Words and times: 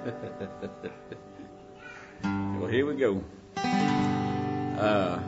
well, 2.24 2.68
here 2.68 2.86
we 2.86 2.96
go. 2.96 3.22
Uh, 3.56 5.20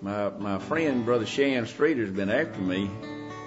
my 0.00 0.30
my 0.30 0.58
friend 0.58 1.04
brother 1.04 1.24
Shan 1.24 1.66
Streeter's 1.66 2.10
been 2.10 2.30
after 2.30 2.60
me 2.60 2.90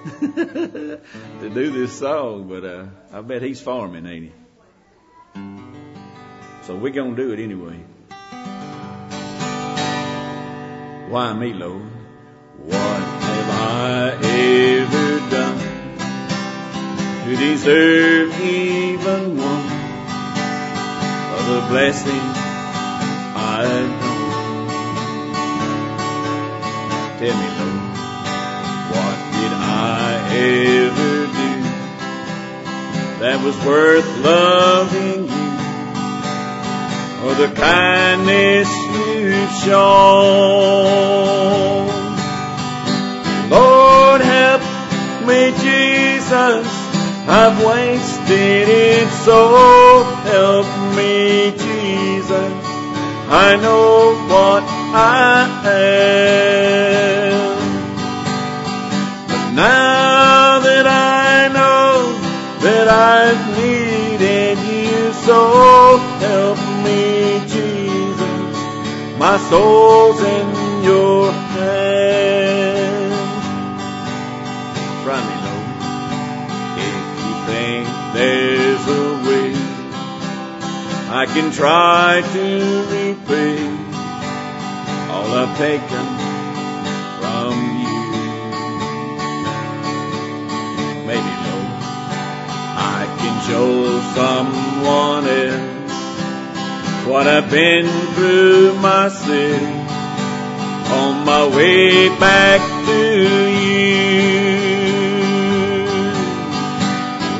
to 0.22 1.02
do 1.42 1.72
this 1.72 2.00
song, 2.00 2.48
but 2.48 2.64
uh, 2.64 2.86
I 3.12 3.20
bet 3.20 3.42
he's 3.42 3.60
farming, 3.60 4.06
ain't 4.06 4.26
he? 4.26 4.32
So 6.64 6.78
we're 6.78 6.94
gonna 6.94 7.18
do 7.18 7.34
it 7.34 7.40
anyway. 7.40 7.78
Why 11.10 11.34
me, 11.34 11.52
Lord? 11.54 11.82
What 12.60 12.78
have 12.78 13.50
I 13.50 14.12
ever 14.24 15.20
done 15.30 15.60
to 17.26 17.36
deserve 17.36 18.40
even 18.42 19.25
the 21.46 21.62
blessing 21.70 22.26
I've 23.38 23.90
known? 24.02 24.68
Tell 27.20 27.38
me, 27.42 27.50
Lord, 27.60 27.82
what 28.92 29.18
did 29.36 29.54
I 29.54 30.10
ever 30.34 31.14
do 31.40 31.54
that 33.22 33.38
was 33.44 33.58
worth 33.64 34.10
loving 34.26 35.28
you? 35.30 35.46
Or 37.24 37.34
the 37.36 37.52
kindness 37.54 38.70
you've 38.98 39.52
shown. 39.64 39.86
Lord, 43.52 44.22
help 44.22 44.62
me, 45.28 45.52
Jesus. 45.62 46.68
I've 47.28 47.58
wasted 47.64 48.15
it, 48.30 49.08
so 49.26 50.04
help 50.24 50.68
me, 50.96 51.52
Jesus. 51.52 52.54
I 53.28 53.58
know 53.62 54.16
what 54.32 54.64
I 54.94 55.50
am. 55.66 57.36
But 59.28 59.52
now 59.52 60.60
that 60.60 60.88
I 60.88 61.48
know 61.58 62.14
that 62.62 62.88
I've 62.88 63.58
needed 63.58 64.58
you, 64.60 65.14
so 65.26 65.98
help 66.20 66.60
me, 66.86 67.40
Jesus. 67.48 68.56
My 69.18 69.38
soul's 69.50 70.22
in 70.22 70.84
your 70.84 71.45
I 81.18 81.26
can 81.28 81.50
try 81.50 82.22
to 82.34 82.46
repay 82.92 83.56
all 85.10 85.30
I've 85.32 85.58
taken 85.58 86.08
from 87.20 87.54
you. 87.84 88.02
Maybe, 91.08 91.34
Lord, 91.46 91.72
I 93.00 93.08
can 93.20 93.36
show 93.48 93.72
someone 94.20 95.26
else 95.48 97.08
what 97.08 97.28
I've 97.28 97.50
been 97.50 97.88
through 98.16 98.74
myself 98.80 99.62
on 100.92 101.26
my 101.26 101.48
way 101.56 102.10
back 102.20 102.60
to 102.88 103.02
you. 103.64 103.86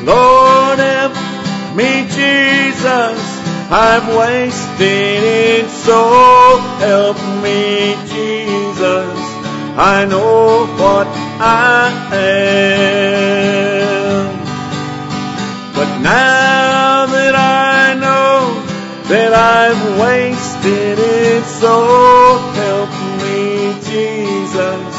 Lord, 0.06 0.78
help 0.78 1.76
me, 1.76 2.06
Jesus. 2.08 3.25
I've 3.68 4.06
wasted 4.16 5.24
it, 5.24 5.68
so 5.68 6.56
help 6.78 7.16
me, 7.42 7.96
Jesus. 8.06 9.18
I 9.76 10.06
know 10.08 10.66
what 10.78 11.08
I 11.40 11.90
am. 12.14 13.26
But 15.74 15.98
now 15.98 17.06
that 17.06 17.34
I 17.34 17.94
know 17.94 18.54
that 19.08 19.34
I've 19.34 19.98
wasted 19.98 21.00
it, 21.00 21.44
so 21.44 22.38
help 22.54 22.90
me, 23.18 23.74
Jesus. 23.82 24.94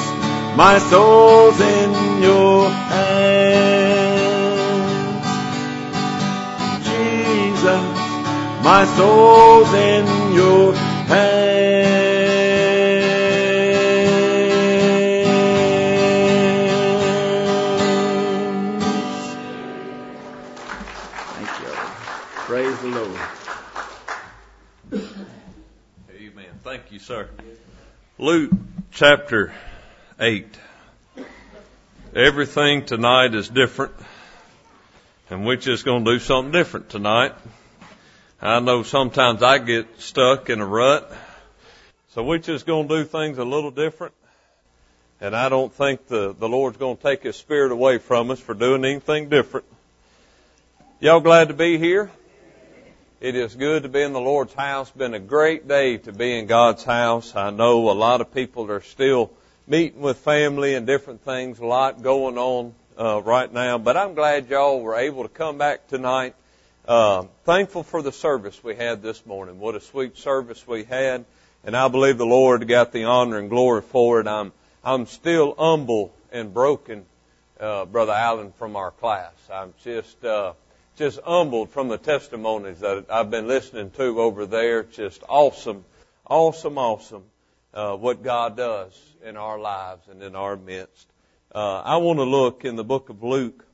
My 0.58 0.78
soul's 0.90 1.62
in 1.62 2.22
your 2.22 2.70
hands. 2.70 4.07
My 8.68 8.84
soul's 8.98 9.74
in 9.74 10.34
your 10.34 10.74
hands. 10.74 11.16
Thank 21.32 21.52
you. 21.62 21.72
Praise 22.44 22.78
the 22.82 22.88
Lord. 22.90 23.20
Amen. 26.12 26.46
Thank 26.66 26.92
you, 26.92 27.00
sir. 27.00 27.30
Luke 28.18 28.52
chapter 28.92 29.54
8. 30.20 30.46
Everything 32.14 32.86
tonight 32.86 33.34
is 33.34 33.48
different, 33.48 33.94
and 35.30 35.46
we're 35.46 35.56
just 35.56 35.86
going 35.86 36.04
to 36.04 36.12
do 36.12 36.20
something 36.20 36.52
different 36.52 36.90
tonight. 36.90 37.32
I 38.40 38.60
know 38.60 38.84
sometimes 38.84 39.42
I 39.42 39.58
get 39.58 40.00
stuck 40.00 40.52
in 40.52 40.62
a 40.62 40.66
rut, 40.66 41.12
so 42.10 42.24
we're 42.24 42.38
just 42.38 42.68
going 42.68 42.88
to 42.88 42.98
do 43.00 43.04
things 43.04 43.40
a 43.40 43.44
little 43.44 43.72
different. 43.72 44.14
And 45.20 45.36
I 45.36 45.50
don't 45.50 45.74
think 45.74 46.06
the, 46.06 46.36
the 46.38 46.48
Lord's 46.48 46.78
going 46.78 46.98
to 46.98 47.04
take 47.04 47.24
His 47.24 47.36
Spirit 47.36 47.72
away 47.72 47.98
from 47.98 48.30
us 48.30 48.40
for 48.40 48.54
doing 48.54 48.86
anything 48.86 49.30
different. 49.30 49.66
Y'all 51.00 51.20
glad 51.20 51.48
to 51.48 51.56
be 51.56 51.80
here? 51.80 52.12
It 53.20 53.36
is 53.36 53.56
good 53.56 53.82
to 53.82 53.90
be 53.90 54.04
in 54.04 54.14
the 54.14 54.22
Lord's 54.22 54.54
house. 54.54 54.92
Been 54.92 55.16
a 55.16 55.20
great 55.20 55.68
day 55.68 55.98
to 55.98 56.14
be 56.14 56.38
in 56.38 56.46
God's 56.46 56.84
house. 56.84 57.36
I 57.36 57.50
know 57.50 57.90
a 57.90 57.94
lot 57.94 58.22
of 58.22 58.32
people 58.36 58.70
are 58.70 58.82
still 58.82 59.32
meeting 59.66 60.02
with 60.02 60.18
family 60.18 60.76
and 60.76 60.86
different 60.86 61.24
things, 61.26 61.58
a 61.58 61.66
lot 61.66 62.04
going 62.04 62.38
on 62.38 62.76
uh, 63.00 63.20
right 63.24 63.52
now. 63.52 63.80
But 63.80 63.98
I'm 63.98 64.14
glad 64.14 64.48
y'all 64.48 64.80
were 64.80 64.96
able 64.96 65.24
to 65.24 65.30
come 65.30 65.58
back 65.58 65.88
tonight. 65.88 66.36
Uh, 66.88 67.26
thankful 67.44 67.84
for 67.84 68.02
the 68.02 68.14
service 68.14 68.64
we 68.64 68.74
had 68.74 69.02
this 69.02 69.26
morning. 69.26 69.60
What 69.60 69.76
a 69.76 69.82
sweet 69.82 70.18
service 70.18 70.66
we 70.66 70.86
had, 70.86 71.26
and 71.66 71.76
I 71.76 71.90
believe 71.90 72.18
the 72.18 72.26
Lord 72.26 72.66
got 72.66 72.94
the 72.94 73.04
honor 73.04 73.38
and 73.40 73.50
glory 73.50 73.82
for 73.82 74.22
it. 74.22 74.28
I'm 74.28 74.54
I'm 74.86 75.06
still 75.06 75.54
humble 75.60 76.14
and 76.32 76.54
broken, 76.54 77.06
uh, 77.60 77.84
Brother 77.84 78.14
Allen, 78.14 78.54
from 78.58 78.78
our 78.78 78.92
class. 78.92 79.34
I'm 79.52 79.74
just 79.84 80.24
uh, 80.24 80.54
just 80.96 81.20
humbled 81.26 81.72
from 81.72 81.90
the 81.90 81.98
testimonies 81.98 82.80
that 82.80 83.08
I've 83.10 83.30
been 83.30 83.50
listening 83.50 83.92
to 83.92 84.22
over 84.22 84.46
there. 84.46 84.84
Just 84.84 85.24
awesome, 85.28 85.84
awesome, 86.26 86.78
awesome. 86.78 87.26
Uh, 87.74 87.98
what 87.98 88.24
God 88.24 88.56
does 88.56 88.98
in 89.26 89.36
our 89.36 89.60
lives 89.60 90.08
and 90.10 90.24
in 90.24 90.38
our 90.38 90.56
midst. 90.56 91.06
Uh, 91.54 91.82
I 91.82 91.98
want 91.98 92.20
to 92.20 92.24
look 92.24 92.64
in 92.64 92.78
the 92.78 92.86
book 92.86 93.10
of 93.10 93.24
Luke, 93.24 93.66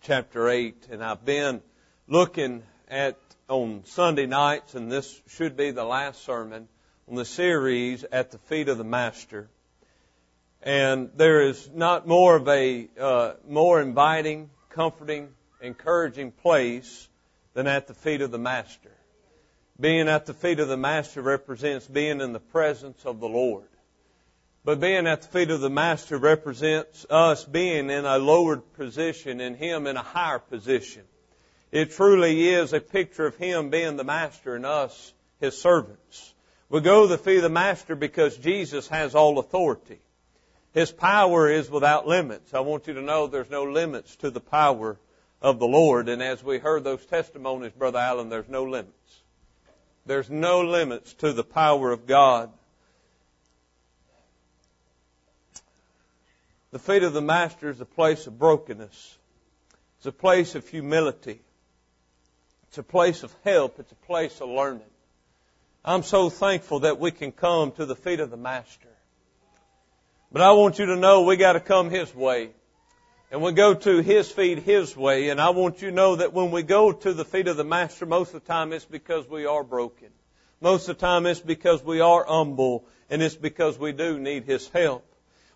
chapter 0.00 0.48
8, 0.48 0.86
and 0.90 1.04
I've 1.04 1.22
been 1.22 1.60
looking 2.08 2.62
at 2.88 3.18
on 3.48 3.82
Sunday 3.84 4.26
nights, 4.26 4.74
and 4.74 4.90
this 4.90 5.20
should 5.28 5.56
be 5.56 5.70
the 5.70 5.84
last 5.84 6.24
sermon 6.24 6.68
on 7.08 7.14
the 7.14 7.24
series 7.24 8.04
at 8.04 8.30
the 8.30 8.38
feet 8.38 8.68
of 8.68 8.78
the 8.78 8.84
Master. 8.84 9.48
And 10.62 11.10
there 11.16 11.42
is 11.42 11.70
not 11.72 12.06
more 12.06 12.36
of 12.36 12.48
a 12.48 12.88
uh, 12.98 13.34
more 13.46 13.80
inviting, 13.80 14.50
comforting, 14.70 15.28
encouraging 15.60 16.32
place 16.32 17.08
than 17.54 17.66
at 17.66 17.86
the 17.86 17.94
feet 17.94 18.22
of 18.22 18.30
the 18.30 18.38
Master. 18.38 18.90
Being 19.80 20.08
at 20.08 20.26
the 20.26 20.34
feet 20.34 20.60
of 20.60 20.68
the 20.68 20.76
Master 20.76 21.22
represents 21.22 21.86
being 21.86 22.20
in 22.20 22.32
the 22.32 22.40
presence 22.40 23.04
of 23.04 23.20
the 23.20 23.28
Lord. 23.28 23.68
But 24.64 24.80
being 24.80 25.06
at 25.06 25.22
the 25.22 25.28
feet 25.28 25.50
of 25.50 25.60
the 25.60 25.70
Master 25.70 26.18
represents 26.18 27.06
us 27.08 27.44
being 27.44 27.90
in 27.90 28.04
a 28.04 28.18
lowered 28.18 28.72
position 28.74 29.40
and 29.40 29.56
Him 29.56 29.86
in 29.86 29.96
a 29.96 30.02
higher 30.02 30.40
position. 30.40 31.04
It 31.70 31.92
truly 31.92 32.48
is 32.48 32.72
a 32.72 32.80
picture 32.80 33.26
of 33.26 33.36
Him 33.36 33.70
being 33.70 33.96
the 33.96 34.04
Master 34.04 34.56
and 34.56 34.64
us, 34.64 35.12
His 35.40 35.56
servants. 35.60 36.34
We 36.70 36.80
go 36.80 37.02
to 37.02 37.08
the 37.08 37.18
feet 37.18 37.36
of 37.36 37.42
the 37.42 37.48
Master 37.48 37.94
because 37.94 38.36
Jesus 38.36 38.88
has 38.88 39.14
all 39.14 39.38
authority. 39.38 40.00
His 40.72 40.90
power 40.90 41.50
is 41.50 41.70
without 41.70 42.06
limits. 42.06 42.54
I 42.54 42.60
want 42.60 42.86
you 42.86 42.94
to 42.94 43.02
know 43.02 43.26
there's 43.26 43.50
no 43.50 43.64
limits 43.64 44.16
to 44.16 44.30
the 44.30 44.40
power 44.40 44.98
of 45.40 45.58
the 45.58 45.66
Lord. 45.66 46.08
And 46.08 46.22
as 46.22 46.42
we 46.42 46.58
heard 46.58 46.84
those 46.84 47.04
testimonies, 47.06 47.72
Brother 47.72 47.98
Allen, 47.98 48.28
there's 48.28 48.48
no 48.48 48.64
limits. 48.64 48.92
There's 50.06 50.30
no 50.30 50.62
limits 50.62 51.14
to 51.14 51.32
the 51.32 51.44
power 51.44 51.90
of 51.90 52.06
God. 52.06 52.50
The 56.70 56.78
feet 56.78 57.02
of 57.02 57.14
the 57.14 57.22
Master 57.22 57.70
is 57.70 57.80
a 57.80 57.86
place 57.86 58.26
of 58.26 58.38
brokenness. 58.38 59.18
It's 59.98 60.06
a 60.06 60.12
place 60.12 60.54
of 60.54 60.68
humility. 60.68 61.40
It's 62.68 62.78
a 62.78 62.82
place 62.82 63.22
of 63.22 63.34
help. 63.44 63.78
It's 63.78 63.92
a 63.92 64.06
place 64.06 64.40
of 64.40 64.48
learning. 64.48 64.82
I'm 65.84 66.02
so 66.02 66.28
thankful 66.28 66.80
that 66.80 67.00
we 67.00 67.10
can 67.10 67.32
come 67.32 67.72
to 67.72 67.86
the 67.86 67.96
feet 67.96 68.20
of 68.20 68.30
the 68.30 68.36
Master. 68.36 68.88
But 70.30 70.42
I 70.42 70.52
want 70.52 70.78
you 70.78 70.86
to 70.86 70.96
know 70.96 71.22
we 71.22 71.36
got 71.36 71.54
to 71.54 71.60
come 71.60 71.88
His 71.88 72.14
way. 72.14 72.50
And 73.30 73.42
we 73.42 73.52
go 73.52 73.72
to 73.72 74.02
His 74.02 74.30
feet 74.30 74.58
His 74.58 74.94
way. 74.94 75.30
And 75.30 75.40
I 75.40 75.50
want 75.50 75.80
you 75.80 75.88
to 75.88 75.94
know 75.94 76.16
that 76.16 76.34
when 76.34 76.50
we 76.50 76.62
go 76.62 76.92
to 76.92 77.14
the 77.14 77.24
feet 77.24 77.48
of 77.48 77.56
the 77.56 77.64
Master, 77.64 78.04
most 78.04 78.34
of 78.34 78.42
the 78.42 78.46
time 78.46 78.72
it's 78.74 78.84
because 78.84 79.26
we 79.26 79.46
are 79.46 79.64
broken. 79.64 80.08
Most 80.60 80.88
of 80.88 80.98
the 80.98 81.06
time 81.06 81.24
it's 81.24 81.40
because 81.40 81.82
we 81.82 82.00
are 82.00 82.24
humble. 82.26 82.84
And 83.08 83.22
it's 83.22 83.36
because 83.36 83.78
we 83.78 83.92
do 83.92 84.18
need 84.18 84.44
His 84.44 84.68
help. 84.68 85.06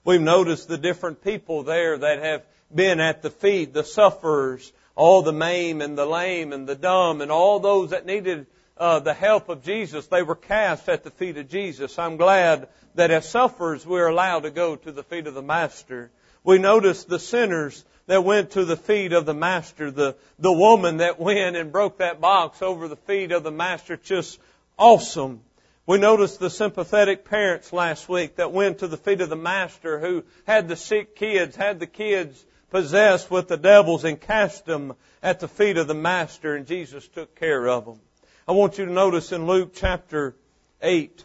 We've 0.04 0.20
noticed 0.20 0.68
the 0.68 0.78
different 0.78 1.22
people 1.22 1.62
there 1.62 1.98
that 1.98 2.22
have 2.22 2.42
been 2.74 3.00
at 3.00 3.22
the 3.22 3.30
feet, 3.30 3.72
the 3.72 3.84
sufferers, 3.84 4.72
all 4.94 5.22
the 5.22 5.32
maimed 5.32 5.82
and 5.82 5.96
the 5.96 6.06
lame 6.06 6.52
and 6.52 6.68
the 6.68 6.74
dumb 6.74 7.20
and 7.20 7.30
all 7.30 7.60
those 7.60 7.90
that 7.90 8.06
needed 8.06 8.46
uh, 8.76 8.98
the 8.98 9.14
help 9.14 9.48
of 9.48 9.62
Jesus, 9.62 10.06
they 10.06 10.22
were 10.22 10.34
cast 10.34 10.88
at 10.88 11.04
the 11.04 11.10
feet 11.10 11.36
of 11.36 11.48
Jesus. 11.48 11.98
I'm 11.98 12.16
glad 12.16 12.68
that 12.94 13.10
as 13.10 13.28
sufferers 13.28 13.86
we're 13.86 14.08
allowed 14.08 14.40
to 14.40 14.50
go 14.50 14.76
to 14.76 14.92
the 14.92 15.02
feet 15.02 15.26
of 15.26 15.34
the 15.34 15.42
Master. 15.42 16.10
We 16.44 16.58
notice 16.58 17.04
the 17.04 17.18
sinners 17.18 17.84
that 18.06 18.24
went 18.24 18.52
to 18.52 18.64
the 18.64 18.76
feet 18.76 19.12
of 19.12 19.26
the 19.26 19.34
Master, 19.34 19.90
the, 19.90 20.16
the 20.38 20.52
woman 20.52 20.96
that 20.96 21.20
went 21.20 21.56
and 21.56 21.70
broke 21.70 21.98
that 21.98 22.20
box 22.20 22.60
over 22.60 22.88
the 22.88 22.96
feet 22.96 23.30
of 23.30 23.44
the 23.44 23.52
Master, 23.52 23.96
just 23.96 24.40
awesome. 24.76 25.40
We 25.86 25.98
noticed 25.98 26.40
the 26.40 26.50
sympathetic 26.50 27.24
parents 27.24 27.72
last 27.72 28.08
week 28.08 28.36
that 28.36 28.52
went 28.52 28.78
to 28.78 28.88
the 28.88 28.96
feet 28.96 29.20
of 29.20 29.28
the 29.28 29.36
Master 29.36 29.98
who 29.98 30.24
had 30.46 30.68
the 30.68 30.76
sick 30.76 31.14
kids, 31.14 31.56
had 31.56 31.78
the 31.78 31.86
kids 31.86 32.44
possessed 32.72 33.30
with 33.30 33.48
the 33.48 33.56
devils 33.58 34.02
and 34.02 34.18
cast 34.18 34.64
them 34.64 34.94
at 35.22 35.40
the 35.40 35.46
feet 35.46 35.76
of 35.76 35.86
the 35.86 35.94
Master 35.94 36.56
and 36.56 36.66
Jesus 36.66 37.06
took 37.06 37.36
care 37.36 37.68
of 37.68 37.84
them. 37.84 38.00
I 38.48 38.52
want 38.52 38.78
you 38.78 38.86
to 38.86 38.92
notice 38.92 39.30
in 39.30 39.46
Luke 39.46 39.72
chapter 39.74 40.34
8 40.80 41.24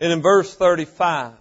and 0.00 0.12
in 0.12 0.20
verse 0.20 0.52
35, 0.54 1.32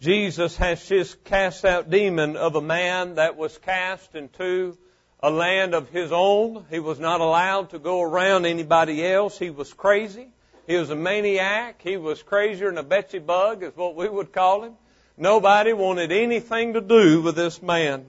Jesus 0.00 0.56
has 0.56 0.88
just 0.88 1.22
cast 1.24 1.66
out 1.66 1.90
demon 1.90 2.36
of 2.36 2.56
a 2.56 2.62
man 2.62 3.16
that 3.16 3.36
was 3.36 3.56
cast 3.58 4.14
into 4.14 4.76
a 5.20 5.30
land 5.30 5.74
of 5.74 5.90
his 5.90 6.12
own. 6.12 6.64
He 6.70 6.78
was 6.78 6.98
not 6.98 7.20
allowed 7.20 7.70
to 7.70 7.78
go 7.78 8.00
around 8.00 8.46
anybody 8.46 9.06
else. 9.06 9.38
He 9.38 9.50
was 9.50 9.72
crazy. 9.72 10.28
He 10.66 10.76
was 10.76 10.88
a 10.88 10.96
maniac. 10.96 11.80
He 11.82 11.98
was 11.98 12.22
crazier 12.22 12.70
than 12.70 12.78
a 12.78 12.82
Betsy 12.82 13.18
bug 13.18 13.62
is 13.62 13.76
what 13.76 13.96
we 13.96 14.08
would 14.08 14.32
call 14.32 14.62
him. 14.64 14.76
Nobody 15.16 15.72
wanted 15.72 16.12
anything 16.12 16.74
to 16.74 16.80
do 16.80 17.22
with 17.22 17.36
this 17.36 17.62
man. 17.62 18.06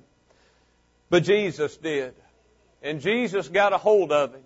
But 1.09 1.24
Jesus 1.24 1.77
did. 1.77 2.13
And 2.81 3.01
Jesus 3.01 3.48
got 3.48 3.74
a 3.74 3.77
hold 3.77 4.12
of 4.12 4.33
him. 4.33 4.42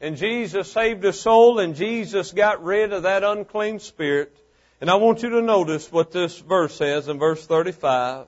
And 0.00 0.16
Jesus 0.16 0.72
saved 0.72 1.04
his 1.04 1.20
soul 1.20 1.58
and 1.58 1.76
Jesus 1.76 2.32
got 2.32 2.64
rid 2.64 2.92
of 2.92 3.04
that 3.04 3.22
unclean 3.22 3.78
spirit. 3.78 4.36
And 4.80 4.90
I 4.90 4.96
want 4.96 5.22
you 5.22 5.30
to 5.30 5.42
notice 5.42 5.92
what 5.92 6.10
this 6.10 6.38
verse 6.38 6.74
says 6.74 7.08
in 7.08 7.18
verse 7.18 7.46
35. 7.46 8.26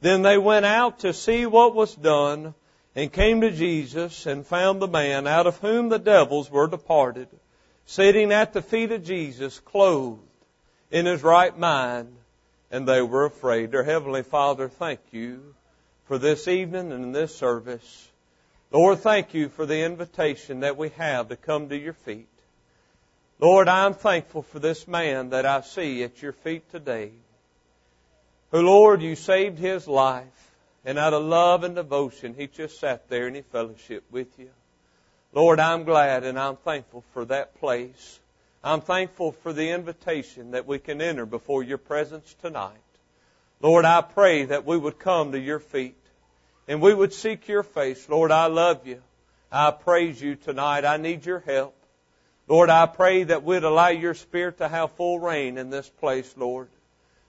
Then 0.00 0.22
they 0.22 0.38
went 0.38 0.64
out 0.64 1.00
to 1.00 1.12
see 1.12 1.44
what 1.44 1.74
was 1.74 1.94
done 1.94 2.54
and 2.94 3.12
came 3.12 3.42
to 3.42 3.50
Jesus 3.50 4.26
and 4.26 4.46
found 4.46 4.80
the 4.80 4.88
man 4.88 5.26
out 5.26 5.46
of 5.46 5.58
whom 5.58 5.88
the 5.88 5.98
devils 5.98 6.50
were 6.50 6.66
departed, 6.66 7.28
sitting 7.86 8.32
at 8.32 8.52
the 8.52 8.62
feet 8.62 8.90
of 8.90 9.04
Jesus, 9.04 9.60
clothed 9.60 10.20
in 10.90 11.06
his 11.06 11.22
right 11.22 11.56
mind, 11.56 12.16
and 12.72 12.88
they 12.88 13.02
were 13.02 13.26
afraid. 13.26 13.70
Dear 13.70 13.84
Heavenly 13.84 14.22
Father, 14.22 14.68
thank 14.68 14.98
you 15.12 15.54
for 16.06 16.18
this 16.18 16.48
evening 16.48 16.90
and 16.90 17.14
this 17.14 17.36
service. 17.36 18.08
Lord, 18.72 19.00
thank 19.00 19.34
you 19.34 19.50
for 19.50 19.66
the 19.66 19.84
invitation 19.84 20.60
that 20.60 20.78
we 20.78 20.88
have 20.96 21.28
to 21.28 21.36
come 21.36 21.68
to 21.68 21.78
your 21.78 21.92
feet. 21.92 22.26
Lord, 23.38 23.68
I'm 23.68 23.92
thankful 23.92 24.42
for 24.42 24.58
this 24.58 24.88
man 24.88 25.30
that 25.30 25.44
I 25.44 25.60
see 25.60 26.02
at 26.02 26.22
your 26.22 26.32
feet 26.32 26.70
today. 26.70 27.12
Who, 28.50 28.62
Lord, 28.62 29.02
you 29.02 29.16
saved 29.16 29.58
his 29.58 29.86
life. 29.86 30.26
And 30.84 30.98
out 30.98 31.12
of 31.12 31.22
love 31.22 31.62
and 31.62 31.76
devotion, 31.76 32.34
he 32.34 32.48
just 32.48 32.80
sat 32.80 33.08
there 33.08 33.28
and 33.28 33.36
he 33.36 33.42
fellowshiped 33.42 34.10
with 34.10 34.36
you. 34.38 34.50
Lord, 35.32 35.60
I'm 35.60 35.84
glad 35.84 36.24
and 36.24 36.38
I'm 36.38 36.56
thankful 36.56 37.04
for 37.12 37.24
that 37.26 37.54
place. 37.60 38.18
I'm 38.64 38.80
thankful 38.80 39.32
for 39.32 39.52
the 39.52 39.70
invitation 39.70 40.52
that 40.52 40.66
we 40.66 40.78
can 40.78 41.00
enter 41.00 41.26
before 41.26 41.62
your 41.62 41.78
presence 41.78 42.34
tonight. 42.42 42.76
Lord, 43.60 43.84
I 43.84 44.02
pray 44.02 44.44
that 44.44 44.64
we 44.64 44.76
would 44.76 44.98
come 44.98 45.32
to 45.32 45.38
your 45.38 45.58
feet 45.58 45.96
and 46.68 46.80
we 46.80 46.94
would 46.94 47.12
seek 47.12 47.48
your 47.48 47.62
face. 47.62 48.08
Lord, 48.08 48.30
I 48.30 48.46
love 48.46 48.86
you. 48.86 49.02
I 49.50 49.70
praise 49.72 50.20
you 50.20 50.36
tonight. 50.36 50.84
I 50.84 50.96
need 50.96 51.26
your 51.26 51.40
help. 51.40 51.74
Lord, 52.48 52.70
I 52.70 52.86
pray 52.86 53.24
that 53.24 53.44
we'd 53.44 53.64
allow 53.64 53.88
your 53.88 54.14
Spirit 54.14 54.58
to 54.58 54.68
have 54.68 54.92
full 54.92 55.18
reign 55.18 55.58
in 55.58 55.70
this 55.70 55.88
place, 55.88 56.32
Lord. 56.36 56.68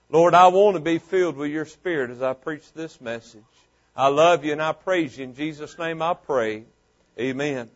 Lord, 0.10 0.34
I 0.34 0.48
want 0.48 0.76
to 0.76 0.82
be 0.82 1.00
filled 1.00 1.36
with 1.36 1.52
your 1.52 1.66
Spirit 1.66 2.12
as 2.12 2.22
I 2.22 2.34
preach 2.34 2.72
this 2.74 3.02
message. 3.02 3.42
I 3.96 4.08
love 4.08 4.46
you 4.46 4.52
and 4.52 4.62
I 4.62 4.74
praise 4.74 5.18
you. 5.18 5.24
In 5.24 5.36
Jesus' 5.36 5.78
name 5.78 6.02
I 6.02 6.14
pray. 6.14 6.66
Amen. 7.20 7.70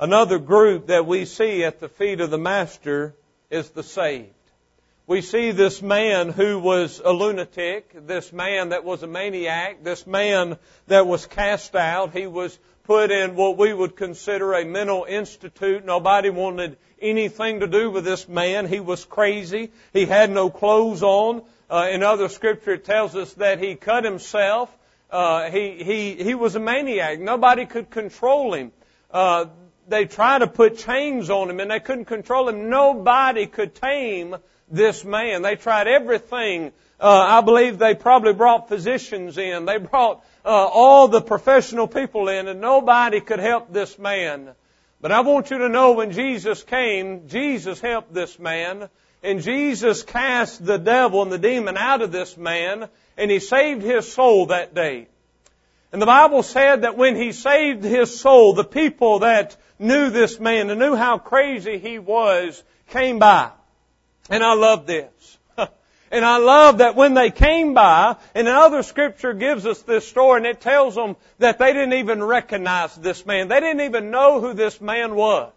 Another 0.00 0.38
group 0.38 0.88
that 0.88 1.06
we 1.06 1.24
see 1.24 1.64
at 1.64 1.80
the 1.80 1.88
feet 1.88 2.20
of 2.20 2.30
the 2.30 2.38
Master 2.38 3.14
is 3.50 3.70
the 3.70 3.82
saved 3.82 4.32
we 5.08 5.22
see 5.22 5.52
this 5.52 5.80
man 5.80 6.28
who 6.28 6.58
was 6.58 7.00
a 7.02 7.10
lunatic, 7.10 8.06
this 8.06 8.30
man 8.30 8.68
that 8.68 8.84
was 8.84 9.02
a 9.02 9.06
maniac, 9.06 9.82
this 9.82 10.06
man 10.06 10.58
that 10.86 11.06
was 11.06 11.24
cast 11.24 11.74
out. 11.74 12.12
He 12.12 12.26
was 12.26 12.56
put 12.84 13.10
in 13.10 13.34
what 13.34 13.56
we 13.56 13.72
would 13.72 13.96
consider 13.96 14.52
a 14.52 14.66
mental 14.66 15.06
institute. 15.08 15.82
Nobody 15.86 16.28
wanted 16.28 16.76
anything 17.00 17.60
to 17.60 17.66
do 17.66 17.90
with 17.90 18.04
this 18.04 18.28
man. 18.28 18.66
He 18.66 18.80
was 18.80 19.06
crazy. 19.06 19.70
He 19.94 20.04
had 20.04 20.30
no 20.30 20.50
clothes 20.50 21.02
on. 21.02 21.42
Uh, 21.70 21.88
in 21.90 22.02
other 22.02 22.28
scripture, 22.28 22.74
it 22.74 22.84
tells 22.84 23.16
us 23.16 23.32
that 23.34 23.60
he 23.60 23.76
cut 23.76 24.04
himself. 24.04 24.70
Uh, 25.10 25.50
he 25.50 25.82
he 25.82 26.22
he 26.22 26.34
was 26.34 26.54
a 26.54 26.60
maniac. 26.60 27.18
Nobody 27.18 27.64
could 27.64 27.88
control 27.88 28.52
him. 28.52 28.72
Uh, 29.10 29.46
they 29.88 30.04
tried 30.04 30.40
to 30.40 30.46
put 30.46 30.78
chains 30.78 31.30
on 31.30 31.50
him, 31.50 31.60
and 31.60 31.70
they 31.70 31.80
couldn't 31.80 32.04
control 32.04 32.48
him. 32.48 32.70
Nobody 32.70 33.46
could 33.46 33.74
tame 33.74 34.36
this 34.70 35.04
man. 35.04 35.42
They 35.42 35.56
tried 35.56 35.88
everything. 35.88 36.72
Uh, 37.00 37.08
I 37.08 37.40
believe 37.40 37.78
they 37.78 37.94
probably 37.94 38.32
brought 38.32 38.68
physicians 38.68 39.38
in. 39.38 39.64
They 39.64 39.78
brought 39.78 40.24
uh, 40.44 40.48
all 40.48 41.08
the 41.08 41.20
professional 41.20 41.86
people 41.86 42.28
in, 42.28 42.48
and 42.48 42.60
nobody 42.60 43.20
could 43.20 43.38
help 43.38 43.72
this 43.72 43.98
man. 43.98 44.50
But 45.00 45.12
I 45.12 45.20
want 45.20 45.50
you 45.50 45.58
to 45.58 45.68
know 45.68 45.92
when 45.92 46.10
Jesus 46.12 46.62
came, 46.64 47.28
Jesus 47.28 47.80
helped 47.80 48.12
this 48.12 48.38
man, 48.38 48.88
and 49.22 49.42
Jesus 49.42 50.02
cast 50.02 50.64
the 50.64 50.78
devil 50.78 51.22
and 51.22 51.30
the 51.30 51.38
demon 51.38 51.76
out 51.76 52.02
of 52.02 52.10
this 52.10 52.36
man, 52.36 52.88
and 53.16 53.30
he 53.30 53.38
saved 53.38 53.82
his 53.82 54.10
soul 54.12 54.46
that 54.46 54.74
day. 54.74 55.06
And 55.92 56.02
the 56.02 56.06
Bible 56.06 56.42
said 56.42 56.82
that 56.82 56.96
when 56.96 57.16
he 57.16 57.32
saved 57.32 57.84
his 57.84 58.20
soul, 58.20 58.52
the 58.52 58.64
people 58.64 59.20
that 59.20 59.56
knew 59.78 60.10
this 60.10 60.40
man 60.40 60.70
and 60.70 60.80
knew 60.80 60.94
how 60.94 61.18
crazy 61.18 61.78
he 61.78 61.98
was 61.98 62.62
came 62.88 63.18
by. 63.18 63.50
And 64.30 64.42
I 64.42 64.54
love 64.54 64.86
this. 64.86 65.38
and 66.10 66.24
I 66.24 66.38
love 66.38 66.78
that 66.78 66.96
when 66.96 67.14
they 67.14 67.30
came 67.30 67.74
by, 67.74 68.16
and 68.34 68.48
another 68.48 68.82
scripture 68.82 69.32
gives 69.32 69.66
us 69.66 69.82
this 69.82 70.06
story, 70.06 70.38
and 70.38 70.46
it 70.46 70.60
tells 70.60 70.94
them 70.94 71.16
that 71.38 71.58
they 71.58 71.72
didn't 71.72 71.94
even 71.94 72.22
recognize 72.22 72.94
this 72.96 73.24
man. 73.24 73.48
They 73.48 73.60
didn't 73.60 73.82
even 73.82 74.10
know 74.10 74.40
who 74.40 74.54
this 74.54 74.80
man 74.80 75.14
was. 75.14 75.52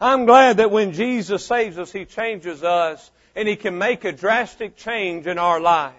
I'm 0.00 0.26
glad 0.26 0.56
that 0.56 0.70
when 0.70 0.92
Jesus 0.92 1.46
saves 1.46 1.78
us, 1.78 1.92
He 1.92 2.04
changes 2.04 2.64
us, 2.64 3.10
and 3.36 3.48
He 3.48 3.56
can 3.56 3.78
make 3.78 4.04
a 4.04 4.12
drastic 4.12 4.76
change 4.76 5.26
in 5.26 5.38
our 5.38 5.60
life. 5.60 5.94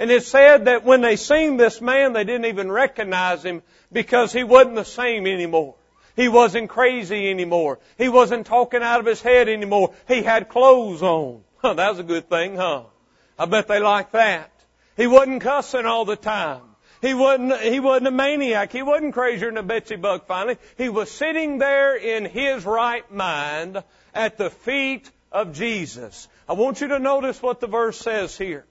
And 0.00 0.10
it 0.10 0.24
said 0.24 0.64
that 0.64 0.82
when 0.82 1.02
they 1.02 1.16
seen 1.16 1.58
this 1.58 1.82
man, 1.82 2.14
they 2.14 2.24
didn't 2.24 2.46
even 2.46 2.72
recognize 2.72 3.44
him 3.44 3.62
because 3.92 4.32
he 4.32 4.44
wasn't 4.44 4.76
the 4.76 4.84
same 4.84 5.26
anymore. 5.26 5.74
He 6.20 6.28
wasn't 6.28 6.68
crazy 6.68 7.30
anymore. 7.30 7.78
He 7.96 8.10
wasn't 8.10 8.46
talking 8.46 8.82
out 8.82 9.00
of 9.00 9.06
his 9.06 9.22
head 9.22 9.48
anymore. 9.48 9.94
He 10.06 10.20
had 10.22 10.50
clothes 10.50 11.02
on. 11.02 11.40
Huh, 11.56 11.72
that 11.80 11.88
was 11.88 11.98
a 11.98 12.02
good 12.02 12.28
thing, 12.28 12.56
huh? 12.56 12.82
I 13.38 13.46
bet 13.46 13.68
they 13.68 13.80
like 13.80 14.12
that. 14.12 14.52
He 14.98 15.06
wasn't 15.06 15.40
cussing 15.40 15.86
all 15.86 16.04
the 16.04 16.16
time. 16.16 16.60
He 17.00 17.14
wasn't, 17.14 17.58
he 17.62 17.80
wasn't 17.80 18.08
a 18.08 18.10
maniac. 18.10 18.70
He 18.70 18.82
wasn't 18.82 19.14
crazier 19.14 19.48
than 19.48 19.56
a 19.56 19.62
Betsy 19.62 19.96
Bug 19.96 20.26
finally. 20.26 20.58
He 20.76 20.90
was 20.90 21.10
sitting 21.10 21.56
there 21.56 21.96
in 21.96 22.26
his 22.26 22.66
right 22.66 23.10
mind 23.10 23.82
at 24.12 24.36
the 24.36 24.50
feet 24.50 25.10
of 25.32 25.54
Jesus. 25.54 26.28
I 26.46 26.52
want 26.52 26.82
you 26.82 26.88
to 26.88 26.98
notice 26.98 27.40
what 27.40 27.60
the 27.60 27.66
verse 27.66 27.98
says 27.98 28.36
here. 28.36 28.66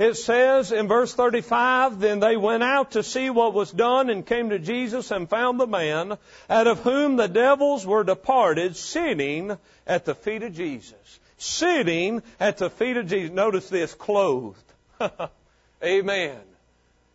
It 0.00 0.16
says 0.16 0.72
in 0.72 0.88
verse 0.88 1.12
35, 1.12 2.00
Then 2.00 2.20
they 2.20 2.34
went 2.34 2.62
out 2.62 2.92
to 2.92 3.02
see 3.02 3.28
what 3.28 3.52
was 3.52 3.70
done 3.70 4.08
and 4.08 4.24
came 4.24 4.48
to 4.48 4.58
Jesus 4.58 5.10
and 5.10 5.28
found 5.28 5.60
the 5.60 5.66
man 5.66 6.16
out 6.48 6.66
of 6.66 6.78
whom 6.78 7.16
the 7.16 7.28
devils 7.28 7.84
were 7.84 8.02
departed 8.02 8.76
sitting 8.76 9.58
at 9.86 10.06
the 10.06 10.14
feet 10.14 10.42
of 10.42 10.54
Jesus. 10.54 11.20
Sitting 11.36 12.22
at 12.40 12.56
the 12.56 12.70
feet 12.70 12.96
of 12.96 13.08
Jesus. 13.08 13.30
Notice 13.30 13.68
this, 13.68 13.92
clothed. 13.92 14.56
Amen. 15.84 16.40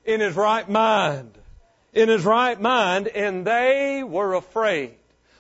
In 0.06 0.20
his 0.20 0.36
right 0.36 0.70
mind. 0.70 1.32
in 1.92 2.08
his 2.08 2.24
right 2.24 2.62
mind, 2.62 3.08
and 3.08 3.48
they 3.48 4.04
were 4.04 4.36
afraid. 4.36 4.94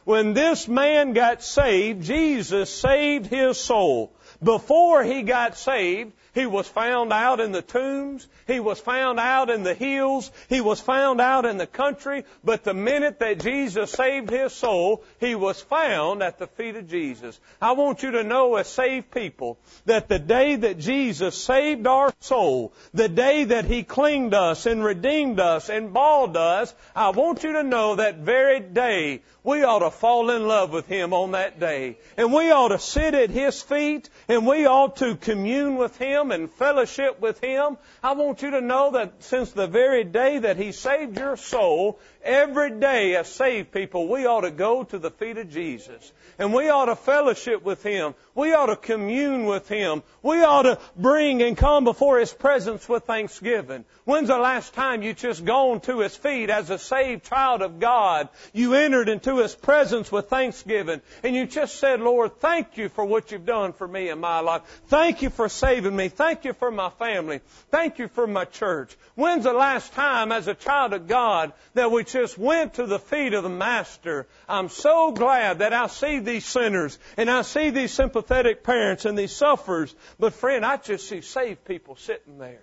When 0.03 0.33
this 0.33 0.67
man 0.67 1.13
got 1.13 1.43
saved, 1.43 2.05
Jesus 2.05 2.71
saved 2.71 3.27
his 3.27 3.59
soul. 3.59 4.13
Before 4.41 5.03
he 5.03 5.21
got 5.21 5.57
saved, 5.57 6.13
he 6.35 6.45
was 6.45 6.67
found 6.67 7.13
out 7.13 7.39
in 7.39 7.53
the 7.53 7.61
tombs. 7.61 8.27
He 8.45 8.59
was 8.59 8.77
found 8.77 9.21
out 9.21 9.49
in 9.49 9.63
the 9.63 9.73
hills. 9.73 10.29
He 10.49 10.59
was 10.59 10.81
found 10.81 11.21
out 11.21 11.45
in 11.45 11.57
the 11.57 11.65
country. 11.65 12.25
But 12.43 12.65
the 12.65 12.73
minute 12.73 13.19
that 13.19 13.39
Jesus 13.39 13.89
saved 13.89 14.29
his 14.29 14.51
soul, 14.51 15.05
he 15.21 15.33
was 15.33 15.61
found 15.61 16.21
at 16.21 16.37
the 16.37 16.47
feet 16.47 16.75
of 16.75 16.89
Jesus. 16.89 17.39
I 17.61 17.71
want 17.71 18.03
you 18.03 18.11
to 18.11 18.23
know 18.23 18.57
as 18.57 18.67
saved 18.67 19.11
people 19.11 19.57
that 19.85 20.09
the 20.09 20.19
day 20.19 20.57
that 20.57 20.77
Jesus 20.77 21.41
saved 21.41 21.87
our 21.87 22.13
soul, 22.19 22.73
the 22.93 23.07
day 23.07 23.45
that 23.45 23.63
he 23.63 23.83
cleaned 23.83 24.33
us 24.33 24.65
and 24.65 24.83
redeemed 24.83 25.39
us 25.39 25.69
and 25.69 25.93
bought 25.93 26.35
us, 26.35 26.75
I 26.93 27.11
want 27.11 27.43
you 27.43 27.53
to 27.53 27.63
know 27.63 27.95
that 27.95 28.17
very 28.17 28.59
day 28.59 29.21
we 29.45 29.63
ought 29.63 29.79
to 29.79 29.91
fall 29.91 30.31
in 30.31 30.47
love 30.47 30.71
with 30.71 30.87
Him 30.87 31.13
on 31.13 31.31
that 31.31 31.59
day. 31.59 31.99
And 32.17 32.33
we 32.33 32.51
ought 32.51 32.69
to 32.69 32.79
sit 32.79 33.13
at 33.13 33.29
His 33.29 33.61
feet 33.61 34.09
and 34.27 34.47
we 34.47 34.65
ought 34.65 34.97
to 34.97 35.15
commune 35.15 35.75
with 35.75 35.95
Him 36.25 36.31
and 36.31 36.51
fellowship 36.51 37.21
with 37.21 37.39
Him. 37.39 37.77
I 38.03 38.13
want 38.13 38.41
you 38.41 38.51
to 38.51 38.61
know 38.61 38.91
that 38.91 39.23
since 39.23 39.51
the 39.51 39.67
very 39.67 40.03
day 40.03 40.39
that 40.39 40.57
He 40.57 40.71
saved 40.71 41.17
your 41.17 41.37
soul, 41.37 41.99
every 42.23 42.71
day 42.71 43.15
as 43.15 43.27
saved 43.27 43.71
people, 43.71 44.07
we 44.07 44.25
ought 44.25 44.41
to 44.41 44.51
go 44.51 44.83
to 44.85 44.97
the 44.97 45.11
feet 45.11 45.37
of 45.37 45.51
Jesus. 45.51 46.11
And 46.39 46.53
we 46.53 46.69
ought 46.69 46.85
to 46.85 46.95
fellowship 46.95 47.63
with 47.63 47.83
Him. 47.83 48.15
We 48.33 48.53
ought 48.53 48.65
to 48.65 48.75
commune 48.75 49.45
with 49.45 49.69
Him. 49.69 50.01
We 50.23 50.43
ought 50.43 50.63
to 50.63 50.79
bring 50.97 51.41
and 51.43 51.55
come 51.55 51.83
before 51.83 52.19
His 52.19 52.33
presence 52.33 52.89
with 52.89 53.03
thanksgiving. 53.03 53.85
When's 54.05 54.27
the 54.27 54.37
last 54.37 54.73
time 54.73 55.03
you 55.03 55.13
just 55.13 55.45
gone 55.45 55.79
to 55.81 55.99
His 55.99 56.15
feet 56.15 56.49
as 56.49 56.69
a 56.69 56.79
saved 56.79 57.25
child 57.25 57.61
of 57.61 57.79
God? 57.79 58.29
You 58.51 58.73
entered 58.73 59.09
into 59.09 59.37
His 59.37 59.53
presence 59.55 60.11
with 60.11 60.29
thanksgiving 60.29 61.01
and 61.23 61.35
you 61.35 61.45
just 61.45 61.75
said, 61.75 62.01
Lord, 62.01 62.39
thank 62.39 62.77
you 62.77 62.89
for 62.89 63.05
what 63.05 63.31
you've 63.31 63.45
done 63.45 63.73
for 63.73 63.87
me 63.87 64.09
in 64.09 64.19
my 64.19 64.39
life. 64.39 64.63
Thank 64.87 65.21
you 65.21 65.29
for 65.29 65.47
saving 65.49 65.95
me. 65.95 66.09
Thank 66.15 66.45
you 66.45 66.53
for 66.53 66.71
my 66.71 66.89
family. 66.89 67.41
Thank 67.71 67.99
you 67.99 68.07
for 68.07 68.25
my 68.25 68.45
church. 68.45 68.95
When's 69.15 69.43
the 69.43 69.53
last 69.53 69.93
time 69.93 70.31
as 70.31 70.47
a 70.47 70.53
child 70.53 70.93
of 70.93 71.07
God 71.07 71.53
that 71.73 71.91
we 71.91 72.03
just 72.03 72.37
went 72.37 72.75
to 72.75 72.85
the 72.85 72.99
feet 72.99 73.33
of 73.33 73.43
the 73.43 73.49
Master? 73.49 74.25
I'm 74.47 74.69
so 74.69 75.11
glad 75.11 75.59
that 75.59 75.73
I 75.73 75.87
see 75.87 76.19
these 76.19 76.45
sinners 76.45 76.97
and 77.17 77.29
I 77.29 77.41
see 77.41 77.69
these 77.69 77.91
sympathetic 77.91 78.63
parents 78.63 79.05
and 79.05 79.17
these 79.17 79.35
sufferers. 79.35 79.93
But 80.17 80.33
friend, 80.33 80.65
I 80.65 80.77
just 80.77 81.07
see 81.07 81.21
saved 81.21 81.65
people 81.65 81.95
sitting 81.97 82.37
there. 82.37 82.61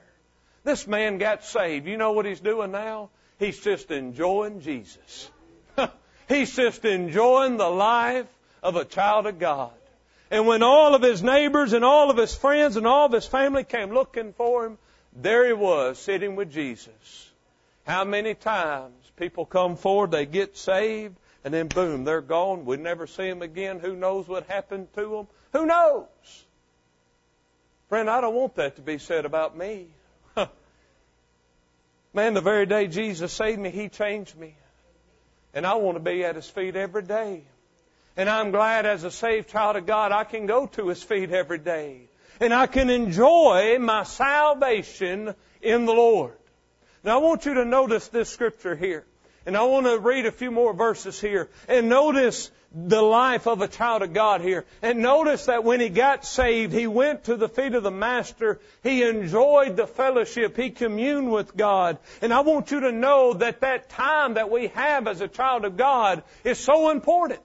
This 0.64 0.86
man 0.86 1.18
got 1.18 1.44
saved. 1.44 1.86
You 1.86 1.96
know 1.96 2.12
what 2.12 2.24
he's 2.24 2.40
doing 2.40 2.70
now? 2.70 3.10
He's 3.38 3.58
just 3.58 3.90
enjoying 3.90 4.60
Jesus. 4.60 5.30
he's 6.28 6.54
just 6.54 6.84
enjoying 6.84 7.56
the 7.56 7.68
life 7.68 8.26
of 8.62 8.76
a 8.76 8.84
child 8.84 9.26
of 9.26 9.38
God. 9.38 9.72
And 10.32 10.46
when 10.46 10.62
all 10.62 10.94
of 10.94 11.02
his 11.02 11.22
neighbors 11.22 11.74
and 11.74 11.84
all 11.84 12.08
of 12.08 12.16
his 12.16 12.34
friends 12.34 12.78
and 12.78 12.86
all 12.86 13.04
of 13.04 13.12
his 13.12 13.26
family 13.26 13.64
came 13.64 13.92
looking 13.92 14.32
for 14.32 14.64
him, 14.64 14.78
there 15.12 15.46
he 15.46 15.52
was 15.52 15.98
sitting 15.98 16.36
with 16.36 16.50
Jesus. 16.50 17.30
How 17.86 18.04
many 18.04 18.32
times 18.32 18.94
people 19.16 19.44
come 19.44 19.76
forward, 19.76 20.10
they 20.10 20.24
get 20.24 20.56
saved, 20.56 21.16
and 21.44 21.52
then 21.52 21.68
boom, 21.68 22.04
they're 22.04 22.22
gone. 22.22 22.64
We 22.64 22.78
never 22.78 23.06
see 23.06 23.28
them 23.28 23.42
again. 23.42 23.78
Who 23.78 23.94
knows 23.94 24.26
what 24.26 24.46
happened 24.46 24.88
to 24.94 25.02
them? 25.02 25.26
Who 25.52 25.66
knows? 25.66 26.06
Friend, 27.90 28.08
I 28.08 28.22
don't 28.22 28.34
want 28.34 28.54
that 28.54 28.76
to 28.76 28.82
be 28.82 28.96
said 28.96 29.26
about 29.26 29.54
me. 29.54 29.88
Man, 32.14 32.32
the 32.32 32.40
very 32.40 32.64
day 32.64 32.86
Jesus 32.86 33.34
saved 33.34 33.60
me, 33.60 33.68
He 33.68 33.90
changed 33.90 34.34
me. 34.38 34.54
And 35.52 35.66
I 35.66 35.74
want 35.74 35.96
to 35.96 36.02
be 36.02 36.24
at 36.24 36.36
His 36.36 36.48
feet 36.48 36.74
every 36.74 37.02
day. 37.02 37.42
And 38.16 38.28
I'm 38.28 38.50
glad 38.50 38.84
as 38.84 39.04
a 39.04 39.10
saved 39.10 39.48
child 39.48 39.76
of 39.76 39.86
God, 39.86 40.12
I 40.12 40.24
can 40.24 40.46
go 40.46 40.66
to 40.66 40.88
His 40.88 41.02
feet 41.02 41.30
every 41.30 41.58
day. 41.58 42.08
And 42.40 42.52
I 42.52 42.66
can 42.66 42.90
enjoy 42.90 43.78
my 43.78 44.02
salvation 44.02 45.34
in 45.60 45.86
the 45.86 45.92
Lord. 45.92 46.34
Now 47.04 47.18
I 47.18 47.22
want 47.22 47.46
you 47.46 47.54
to 47.54 47.64
notice 47.64 48.08
this 48.08 48.28
scripture 48.28 48.76
here. 48.76 49.04
And 49.44 49.56
I 49.56 49.62
want 49.64 49.86
to 49.86 49.98
read 49.98 50.26
a 50.26 50.32
few 50.32 50.50
more 50.50 50.72
verses 50.72 51.20
here. 51.20 51.48
And 51.68 51.88
notice 51.88 52.50
the 52.74 53.02
life 53.02 53.46
of 53.46 53.60
a 53.60 53.68
child 53.68 54.02
of 54.02 54.12
God 54.12 54.40
here. 54.40 54.64
And 54.82 55.00
notice 55.00 55.46
that 55.46 55.64
when 55.64 55.80
he 55.80 55.88
got 55.88 56.24
saved, 56.24 56.72
he 56.72 56.86
went 56.86 57.24
to 57.24 57.36
the 57.36 57.48
feet 57.48 57.74
of 57.74 57.82
the 57.82 57.90
Master. 57.90 58.60
He 58.82 59.02
enjoyed 59.02 59.76
the 59.76 59.86
fellowship. 59.86 60.56
He 60.56 60.70
communed 60.70 61.30
with 61.30 61.56
God. 61.56 61.98
And 62.20 62.32
I 62.32 62.40
want 62.40 62.70
you 62.70 62.80
to 62.80 62.92
know 62.92 63.34
that 63.34 63.60
that 63.60 63.90
time 63.90 64.34
that 64.34 64.50
we 64.50 64.68
have 64.68 65.08
as 65.08 65.20
a 65.20 65.28
child 65.28 65.64
of 65.64 65.76
God 65.76 66.22
is 66.44 66.58
so 66.58 66.90
important. 66.90 67.40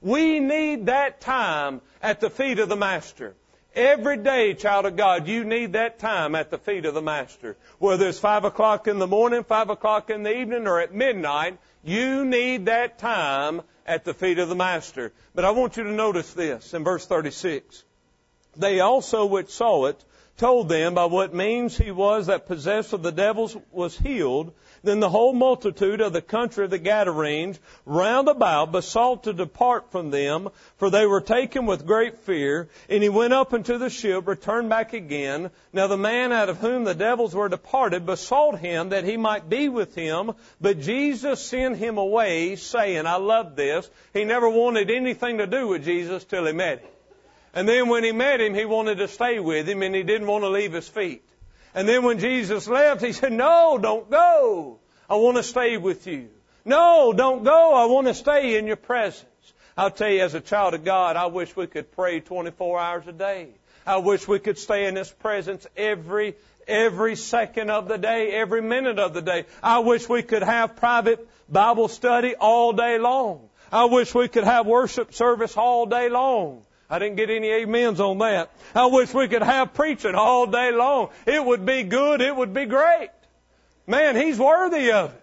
We 0.00 0.40
need 0.40 0.86
that 0.86 1.20
time 1.20 1.82
at 2.02 2.20
the 2.20 2.30
feet 2.30 2.58
of 2.58 2.68
the 2.68 2.76
Master. 2.76 3.34
Every 3.74 4.16
day, 4.16 4.54
child 4.54 4.86
of 4.86 4.96
God, 4.96 5.28
you 5.28 5.44
need 5.44 5.74
that 5.74 5.98
time 5.98 6.34
at 6.34 6.50
the 6.50 6.58
feet 6.58 6.86
of 6.86 6.94
the 6.94 7.02
Master. 7.02 7.56
Whether 7.78 8.08
it's 8.08 8.18
five 8.18 8.44
o'clock 8.44 8.88
in 8.88 8.98
the 8.98 9.06
morning, 9.06 9.44
five 9.44 9.70
o'clock 9.70 10.10
in 10.10 10.22
the 10.22 10.36
evening, 10.36 10.66
or 10.66 10.80
at 10.80 10.92
midnight, 10.92 11.58
you 11.84 12.24
need 12.24 12.66
that 12.66 12.98
time 12.98 13.62
at 13.86 14.04
the 14.04 14.14
feet 14.14 14.38
of 14.38 14.48
the 14.48 14.56
Master. 14.56 15.12
But 15.34 15.44
I 15.44 15.50
want 15.50 15.76
you 15.76 15.84
to 15.84 15.92
notice 15.92 16.32
this 16.32 16.74
in 16.74 16.82
verse 16.82 17.06
36. 17.06 17.84
They 18.56 18.80
also 18.80 19.26
which 19.26 19.50
saw 19.50 19.86
it 19.86 20.02
told 20.36 20.68
them 20.68 20.94
by 20.94 21.04
what 21.04 21.34
means 21.34 21.76
he 21.76 21.90
was 21.90 22.26
that 22.26 22.46
possessed 22.46 22.92
of 22.92 23.02
the 23.02 23.12
devils 23.12 23.56
was 23.70 23.96
healed, 23.96 24.52
then 24.82 25.00
the 25.00 25.08
whole 25.08 25.32
multitude 25.32 26.00
of 26.00 26.12
the 26.12 26.22
country 26.22 26.64
of 26.64 26.70
the 26.70 26.78
Gadarenes 26.78 27.58
round 27.84 28.28
about 28.28 28.72
besought 28.72 29.24
to 29.24 29.32
depart 29.32 29.90
from 29.92 30.10
them, 30.10 30.48
for 30.78 30.90
they 30.90 31.06
were 31.06 31.20
taken 31.20 31.66
with 31.66 31.86
great 31.86 32.18
fear. 32.20 32.68
And 32.88 33.02
he 33.02 33.08
went 33.08 33.32
up 33.32 33.52
into 33.52 33.78
the 33.78 33.90
ship, 33.90 34.26
returned 34.26 34.68
back 34.68 34.92
again. 34.92 35.50
Now 35.72 35.86
the 35.86 35.96
man 35.96 36.32
out 36.32 36.48
of 36.48 36.58
whom 36.58 36.84
the 36.84 36.94
devils 36.94 37.34
were 37.34 37.48
departed 37.48 38.06
besought 38.06 38.58
him 38.58 38.90
that 38.90 39.04
he 39.04 39.16
might 39.16 39.48
be 39.48 39.68
with 39.68 39.94
him, 39.94 40.32
but 40.60 40.80
Jesus 40.80 41.42
sent 41.42 41.76
him 41.76 41.98
away, 41.98 42.56
saying, 42.56 43.06
I 43.06 43.16
love 43.16 43.56
this. 43.56 43.88
He 44.14 44.24
never 44.24 44.48
wanted 44.48 44.90
anything 44.90 45.38
to 45.38 45.46
do 45.46 45.68
with 45.68 45.84
Jesus 45.84 46.24
till 46.24 46.46
he 46.46 46.52
met 46.52 46.80
him. 46.80 46.90
And 47.52 47.68
then 47.68 47.88
when 47.88 48.04
he 48.04 48.12
met 48.12 48.40
him, 48.40 48.54
he 48.54 48.64
wanted 48.64 48.98
to 48.98 49.08
stay 49.08 49.40
with 49.40 49.68
him 49.68 49.82
and 49.82 49.94
he 49.94 50.04
didn't 50.04 50.28
want 50.28 50.44
to 50.44 50.48
leave 50.48 50.72
his 50.72 50.88
feet. 50.88 51.24
And 51.74 51.88
then 51.88 52.02
when 52.02 52.18
Jesus 52.18 52.66
left, 52.66 53.00
he 53.00 53.12
said, 53.12 53.32
no, 53.32 53.78
don't 53.80 54.10
go. 54.10 54.78
I 55.08 55.16
want 55.16 55.36
to 55.36 55.42
stay 55.42 55.76
with 55.76 56.06
you. 56.06 56.28
No, 56.64 57.12
don't 57.12 57.44
go. 57.44 57.74
I 57.74 57.86
want 57.86 58.06
to 58.06 58.14
stay 58.14 58.58
in 58.58 58.66
your 58.66 58.76
presence. 58.76 59.24
I'll 59.76 59.90
tell 59.90 60.10
you, 60.10 60.20
as 60.22 60.34
a 60.34 60.40
child 60.40 60.74
of 60.74 60.84
God, 60.84 61.16
I 61.16 61.26
wish 61.26 61.56
we 61.56 61.66
could 61.66 61.92
pray 61.92 62.20
24 62.20 62.78
hours 62.78 63.06
a 63.06 63.12
day. 63.12 63.48
I 63.86 63.96
wish 63.96 64.28
we 64.28 64.38
could 64.38 64.58
stay 64.58 64.86
in 64.86 64.96
His 64.96 65.10
presence 65.10 65.66
every, 65.76 66.34
every 66.68 67.16
second 67.16 67.70
of 67.70 67.88
the 67.88 67.96
day, 67.96 68.32
every 68.32 68.60
minute 68.60 68.98
of 68.98 69.14
the 69.14 69.22
day. 69.22 69.46
I 69.62 69.78
wish 69.78 70.08
we 70.08 70.22
could 70.22 70.42
have 70.42 70.76
private 70.76 71.26
Bible 71.48 71.88
study 71.88 72.34
all 72.34 72.72
day 72.72 72.98
long. 72.98 73.48
I 73.72 73.86
wish 73.86 74.14
we 74.14 74.28
could 74.28 74.44
have 74.44 74.66
worship 74.66 75.14
service 75.14 75.56
all 75.56 75.86
day 75.86 76.08
long. 76.08 76.62
I 76.90 76.98
didn't 76.98 77.16
get 77.16 77.30
any 77.30 77.52
amens 77.62 78.00
on 78.00 78.18
that. 78.18 78.50
I 78.74 78.86
wish 78.86 79.14
we 79.14 79.28
could 79.28 79.42
have 79.42 79.74
preaching 79.74 80.16
all 80.16 80.46
day 80.46 80.72
long. 80.72 81.10
It 81.24 81.42
would 81.42 81.64
be 81.64 81.84
good. 81.84 82.20
It 82.20 82.34
would 82.34 82.52
be 82.52 82.66
great. 82.66 83.10
Man, 83.86 84.16
He's 84.16 84.38
worthy 84.38 84.90
of 84.90 85.10
it. 85.10 85.16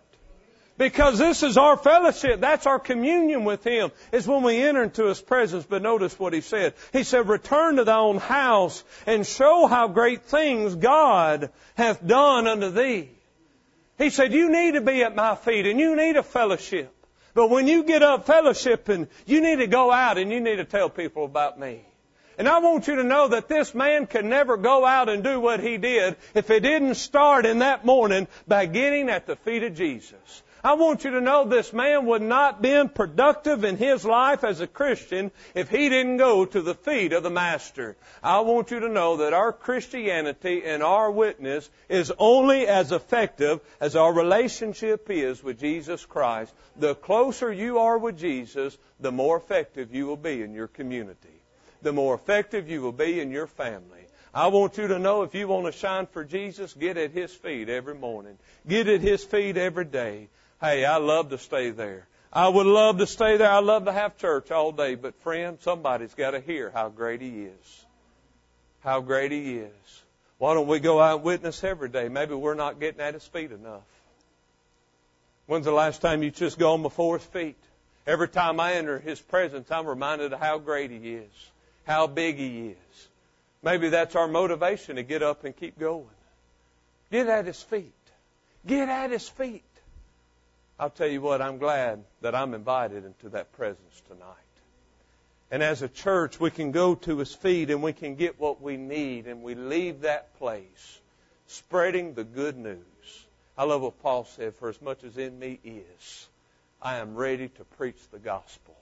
Because 0.78 1.18
this 1.18 1.42
is 1.44 1.58
our 1.58 1.76
fellowship. 1.76 2.40
That's 2.40 2.68
our 2.68 2.80
communion 2.80 3.44
with 3.44 3.64
Him. 3.64 3.92
It's 4.14 4.28
when 4.28 4.44
we 4.44 4.62
enter 4.62 4.84
into 4.84 5.06
His 5.06 5.20
presence. 5.20 5.66
But 5.66 5.82
notice 5.82 6.18
what 6.18 6.34
He 6.34 6.42
said. 6.42 6.76
He 6.94 7.04
said, 7.04 7.28
return 7.28 7.76
to 7.78 7.84
thy 7.84 7.98
own 7.98 8.18
house 8.18 8.84
and 9.06 9.26
show 9.26 9.68
how 9.68 9.88
great 9.90 10.24
things 10.24 10.76
God 10.76 11.50
hath 11.76 12.06
done 12.06 12.48
unto 12.48 12.70
thee. 12.70 13.10
He 13.98 14.12
said, 14.12 14.32
you 14.32 14.50
need 14.52 14.76
to 14.76 14.82
be 14.82 15.04
at 15.04 15.16
my 15.16 15.36
feet 15.36 15.66
and 15.66 15.80
you 15.80 15.96
need 15.96 16.16
a 16.16 16.24
fellowship. 16.24 16.94
But 17.38 17.52
when 17.52 17.68
you 17.68 17.84
get 17.84 18.02
up 18.02 18.26
fellowshipping, 18.26 19.10
you 19.28 19.42
need 19.42 19.58
to 19.58 19.68
go 19.68 19.92
out 19.92 20.18
and 20.18 20.32
you 20.32 20.40
need 20.40 20.56
to 20.56 20.66
tell 20.66 20.90
people 20.90 21.24
about 21.24 21.60
me. 21.60 21.86
And 22.36 22.48
I 22.48 22.58
want 22.58 22.88
you 22.88 22.96
to 22.96 23.04
know 23.04 23.28
that 23.28 23.48
this 23.48 23.76
man 23.76 24.08
could 24.08 24.26
never 24.26 24.58
go 24.58 24.84
out 24.84 25.08
and 25.08 25.24
do 25.24 25.40
what 25.40 25.60
he 25.60 25.78
did 25.78 26.16
if 26.34 26.48
he 26.48 26.60
didn't 26.60 26.96
start 26.96 27.46
in 27.46 27.60
that 27.60 27.86
morning 27.86 28.28
by 28.48 28.66
getting 28.66 29.08
at 29.10 29.28
the 29.28 29.36
feet 29.36 29.62
of 29.62 29.76
Jesus. 29.76 30.42
I 30.68 30.74
want 30.74 31.06
you 31.06 31.12
to 31.12 31.22
know 31.22 31.46
this 31.46 31.72
man 31.72 32.08
would 32.08 32.22
not 32.22 32.62
been 32.62 32.90
productive 32.90 33.64
in 33.64 33.78
his 33.78 34.04
life 34.04 34.44
as 34.44 34.60
a 34.60 34.68
Christian 34.68 35.32
if 35.56 35.70
he 35.70 35.88
didn't 35.88 36.18
go 36.18 36.44
to 36.44 36.62
the 36.62 36.74
feet 36.74 37.14
of 37.14 37.24
the 37.24 37.30
Master. 37.30 37.96
I 38.22 38.42
want 38.42 38.70
you 38.72 38.82
to 38.82 38.90
know 38.90 39.16
that 39.18 39.32
our 39.32 39.54
Christianity 39.54 40.64
and 40.66 40.84
our 40.84 41.10
witness 41.10 41.70
is 41.88 42.12
only 42.20 42.68
as 42.68 42.92
effective 42.92 43.62
as 43.80 43.96
our 43.96 44.14
relationship 44.14 45.10
is 45.10 45.42
with 45.42 45.58
Jesus 45.58 46.06
Christ. 46.06 46.54
The 46.76 46.96
closer 46.96 47.50
you 47.50 47.80
are 47.80 47.98
with 47.98 48.20
Jesus, 48.20 48.78
the 49.00 49.14
more 49.14 49.38
effective 49.38 49.96
you 49.96 50.06
will 50.06 50.18
be 50.18 50.42
in 50.42 50.54
your 50.54 50.68
community. 50.68 51.42
The 51.82 51.94
more 51.94 52.14
effective 52.14 52.70
you 52.70 52.82
will 52.82 52.92
be 52.92 53.22
in 53.22 53.32
your 53.32 53.48
family. 53.48 54.04
I 54.34 54.48
want 54.48 54.78
you 54.78 54.90
to 54.90 55.00
know 55.00 55.24
if 55.24 55.34
you 55.34 55.48
want 55.48 55.66
to 55.66 55.72
shine 55.72 56.08
for 56.08 56.26
Jesus, 56.26 56.74
get 56.74 56.98
at 56.98 57.12
His 57.12 57.34
feet 57.34 57.70
every 57.70 57.96
morning. 57.96 58.38
Get 58.68 58.90
at 58.90 59.00
His 59.00 59.24
feet 59.24 59.56
every 59.56 59.86
day. 59.86 60.28
Hey, 60.60 60.86
I 60.86 60.98
love 60.98 61.30
to 61.30 61.38
stay 61.38 61.70
there. 61.70 62.08
I 62.34 62.48
would 62.48 62.66
love 62.66 62.98
to 62.98 63.08
stay 63.08 63.38
there. 63.38 63.50
I 63.50 63.60
love 63.60 63.86
to 63.86 63.92
have 63.92 64.18
church 64.18 64.52
all 64.52 64.72
day. 64.72 64.96
But 64.96 65.16
friend, 65.22 65.58
somebody's 65.62 66.14
got 66.14 66.32
to 66.32 66.40
hear 66.40 66.72
how 66.72 66.90
great 66.90 67.22
He 67.22 67.44
is. 67.44 67.86
How 68.82 69.02
great 69.02 69.32
He 69.32 69.58
is. 69.58 70.04
Why 70.40 70.54
don't 70.54 70.68
we 70.68 70.80
go 70.80 71.00
out 71.00 71.18
and 71.18 71.24
witness 71.24 71.64
every 71.64 71.90
day? 71.90 72.10
Maybe 72.10 72.34
we're 72.34 72.56
not 72.56 72.80
getting 72.80 73.02
at 73.02 73.14
His 73.14 73.26
feet 73.26 73.52
enough. 73.52 73.84
When's 75.46 75.66
the 75.66 75.72
last 75.72 76.02
time 76.02 76.24
you 76.24 76.32
just 76.32 76.60
gone 76.60 76.82
before 76.82 77.18
His 77.18 77.28
feet? 77.28 77.58
Every 78.06 78.28
time 78.28 78.60
I 78.60 78.74
enter 78.74 79.00
His 79.00 79.20
presence, 79.20 79.72
I'm 79.72 79.86
reminded 79.86 80.34
of 80.34 80.40
how 80.40 80.58
great 80.58 80.92
He 80.92 81.14
is, 81.16 81.52
how 81.86 82.08
big 82.08 82.38
He 82.38 82.70
is. 82.70 83.08
Maybe 83.64 83.90
that's 83.90 84.16
our 84.16 84.28
motivation 84.28 84.98
to 84.98 85.04
get 85.04 85.24
up 85.24 85.44
and 85.44 85.56
keep 85.56 85.80
going. 85.80 86.06
Get 87.12 87.28
at 87.28 87.46
His 87.46 87.62
feet. 87.62 87.94
Get 88.66 88.90
at 88.90 89.12
His 89.12 89.28
feet. 89.28 89.64
I'll 90.80 90.90
tell 90.90 91.08
you 91.08 91.22
what, 91.22 91.42
I'm 91.42 91.58
glad 91.58 92.04
that 92.22 92.36
I'm 92.36 92.54
invited 92.54 93.04
into 93.04 93.30
that 93.30 93.52
presence 93.54 94.02
tonight. 94.08 94.36
And 95.50 95.64
as 95.64 95.82
a 95.82 95.88
church, 95.88 96.40
we 96.40 96.52
can 96.52 96.72
go 96.72 96.94
to 96.96 97.18
His 97.18 97.34
feet 97.34 97.72
and 97.72 97.82
we 97.82 97.94
can 97.94 98.16
get 98.16 98.40
what 98.40 98.62
we 98.62 98.78
need 98.78 99.28
and 99.28 99.42
we 99.42 99.56
leave 99.56 100.02
that 100.02 100.38
place 100.38 101.00
spreading 101.48 102.14
the 102.14 102.24
good 102.24 102.58
news. 102.58 103.26
I 103.58 103.64
love 103.64 103.82
what 103.82 104.02
Paul 104.04 104.26
said, 104.26 104.54
for 104.56 104.70
as 104.70 104.82
much 104.82 105.04
as 105.04 105.18
in 105.18 105.40
me 105.40 105.60
is, 105.64 106.28
I 106.82 106.98
am 106.98 107.16
ready 107.16 107.48
to 107.50 107.64
preach 107.64 107.98
the 108.12 108.20
gospel. 108.20 108.76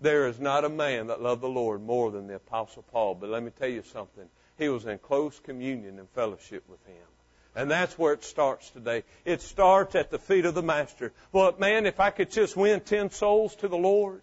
There 0.00 0.26
is 0.26 0.40
not 0.40 0.64
a 0.64 0.68
man 0.68 1.06
that 1.06 1.22
loved 1.22 1.42
the 1.42 1.48
Lord 1.48 1.82
more 1.82 2.10
than 2.10 2.26
the 2.26 2.34
Apostle 2.34 2.84
Paul, 2.90 3.14
but 3.14 3.30
let 3.30 3.42
me 3.42 3.50
tell 3.50 3.68
you 3.68 3.82
something. 3.82 4.28
He 4.58 4.68
was 4.68 4.86
in 4.86 4.98
close 4.98 5.38
communion 5.38 5.98
and 5.98 6.08
fellowship 6.10 6.64
with 6.68 6.84
him. 6.86 7.06
And 7.56 7.70
that's 7.70 7.98
where 7.98 8.12
it 8.12 8.22
starts 8.22 8.68
today. 8.70 9.02
It 9.24 9.40
starts 9.40 9.94
at 9.94 10.10
the 10.10 10.18
feet 10.18 10.44
of 10.44 10.54
the 10.54 10.62
Master. 10.62 11.14
Well, 11.32 11.54
man, 11.58 11.86
if 11.86 12.00
I 12.00 12.10
could 12.10 12.30
just 12.30 12.54
win 12.54 12.80
ten 12.80 13.10
souls 13.10 13.56
to 13.56 13.68
the 13.68 13.78
Lord, 13.78 14.20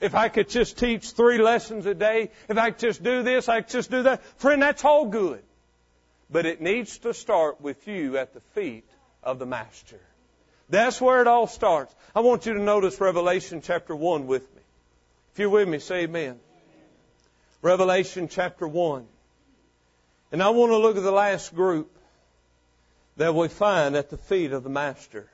if 0.00 0.14
I 0.14 0.28
could 0.28 0.50
just 0.50 0.78
teach 0.78 1.12
three 1.12 1.38
lessons 1.38 1.86
a 1.86 1.94
day, 1.94 2.30
if 2.46 2.58
I 2.58 2.70
could 2.70 2.78
just 2.78 3.02
do 3.02 3.22
this, 3.22 3.48
I 3.48 3.62
could 3.62 3.70
just 3.70 3.90
do 3.90 4.02
that, 4.02 4.22
friend, 4.38 4.60
that's 4.60 4.84
all 4.84 5.06
good. 5.06 5.42
But 6.30 6.44
it 6.44 6.60
needs 6.60 6.98
to 6.98 7.14
start 7.14 7.58
with 7.62 7.88
you 7.88 8.18
at 8.18 8.34
the 8.34 8.40
feet 8.52 8.84
of 9.22 9.38
the 9.38 9.46
Master. 9.46 10.00
That's 10.68 11.00
where 11.00 11.22
it 11.22 11.26
all 11.26 11.46
starts. 11.46 11.94
I 12.14 12.20
want 12.20 12.44
you 12.44 12.52
to 12.52 12.60
notice 12.60 13.00
Revelation 13.00 13.62
chapter 13.62 13.96
1 13.96 14.26
with 14.26 14.42
me. 14.54 14.62
If 15.32 15.38
you're 15.38 15.48
with 15.48 15.66
me, 15.66 15.78
say 15.78 16.02
amen. 16.02 16.38
Revelation 17.62 18.28
chapter 18.28 18.68
1. 18.68 19.06
And 20.32 20.42
I 20.42 20.50
want 20.50 20.70
to 20.70 20.76
look 20.76 20.98
at 20.98 21.02
the 21.02 21.10
last 21.10 21.54
group 21.54 21.90
that 23.18 23.34
we 23.34 23.48
find 23.48 23.96
at 23.96 24.10
the 24.10 24.16
feet 24.16 24.52
of 24.52 24.62
the 24.62 24.70
Master. 24.70 25.28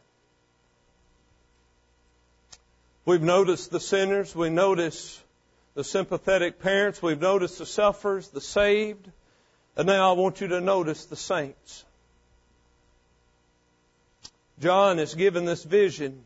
We've 3.04 3.22
noticed 3.22 3.70
the 3.70 3.78
sinners, 3.78 4.34
we 4.34 4.48
notice 4.48 5.22
the 5.74 5.84
sympathetic 5.84 6.60
parents, 6.60 7.02
we've 7.02 7.20
noticed 7.20 7.58
the 7.58 7.66
sufferers, 7.66 8.28
the 8.28 8.40
saved, 8.40 9.10
and 9.76 9.86
now 9.86 10.10
I 10.10 10.12
want 10.16 10.40
you 10.40 10.48
to 10.48 10.62
notice 10.62 11.04
the 11.04 11.16
saints. 11.16 11.84
John 14.60 14.98
is 14.98 15.14
given 15.14 15.44
this 15.44 15.62
vision 15.62 16.24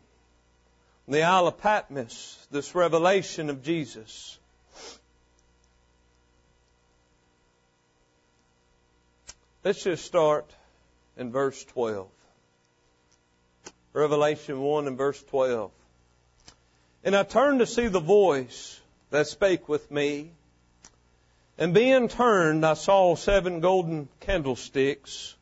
the 1.08 1.22
Isle 1.22 1.48
of 1.48 1.58
Patmos, 1.58 2.46
this 2.52 2.76
revelation 2.76 3.50
of 3.50 3.64
Jesus. 3.64 4.38
Let's 9.64 9.82
just 9.82 10.04
start 10.04 10.48
in 11.18 11.32
verse 11.32 11.62
12. 11.64 12.08
Revelation 13.92 14.60
1 14.60 14.86
and 14.86 14.96
verse 14.96 15.22
12. 15.24 15.70
And 17.04 17.16
I 17.16 17.24
turned 17.24 17.60
to 17.60 17.66
see 17.66 17.88
the 17.88 18.00
voice 18.00 18.80
that 19.10 19.26
spake 19.26 19.68
with 19.68 19.90
me. 19.90 20.30
And 21.58 21.74
being 21.74 22.08
turned, 22.08 22.64
I 22.64 22.74
saw 22.74 23.16
seven 23.16 23.60
golden 23.60 24.08
candlesticks. 24.20 25.34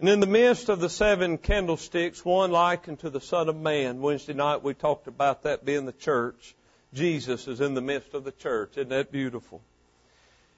And 0.00 0.08
in 0.08 0.20
the 0.20 0.26
midst 0.26 0.68
of 0.68 0.80
the 0.80 0.88
seven 0.88 1.38
candlesticks, 1.38 2.24
one 2.24 2.50
like 2.50 2.88
unto 2.88 3.10
the 3.10 3.20
Son 3.20 3.48
of 3.48 3.56
Man. 3.56 4.00
Wednesday 4.00 4.32
night 4.32 4.62
we 4.62 4.74
talked 4.74 5.06
about 5.06 5.42
that 5.42 5.64
being 5.64 5.86
the 5.86 5.92
church. 5.92 6.54
Jesus 6.94 7.48
is 7.48 7.60
in 7.60 7.74
the 7.74 7.80
midst 7.80 8.14
of 8.14 8.24
the 8.24 8.32
church. 8.32 8.76
Isn't 8.76 8.88
that 8.88 9.12
beautiful? 9.12 9.60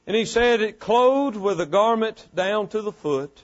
And 0.07 0.17
he 0.17 0.25
said, 0.25 0.61
it 0.61 0.79
clothed 0.79 1.37
with 1.37 1.61
a 1.61 1.67
garment 1.67 2.27
down 2.35 2.69
to 2.69 2.83
the 2.83 2.93
foot, 2.93 3.43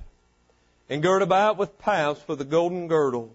and 0.90 1.02
girt 1.02 1.22
about 1.22 1.56
with 1.56 1.78
paths 1.78 2.20
with 2.26 2.40
a 2.40 2.44
golden 2.44 2.88
girdle. 2.88 3.32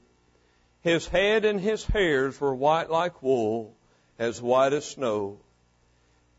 His 0.82 1.08
head 1.08 1.46
and 1.46 1.60
his 1.60 1.86
hairs 1.86 2.40
were 2.40 2.54
white 2.54 2.92
like 2.92 3.24
wool, 3.24 3.74
as 4.20 4.42
white 4.42 4.74
as 4.74 4.86
snow. 4.86 5.40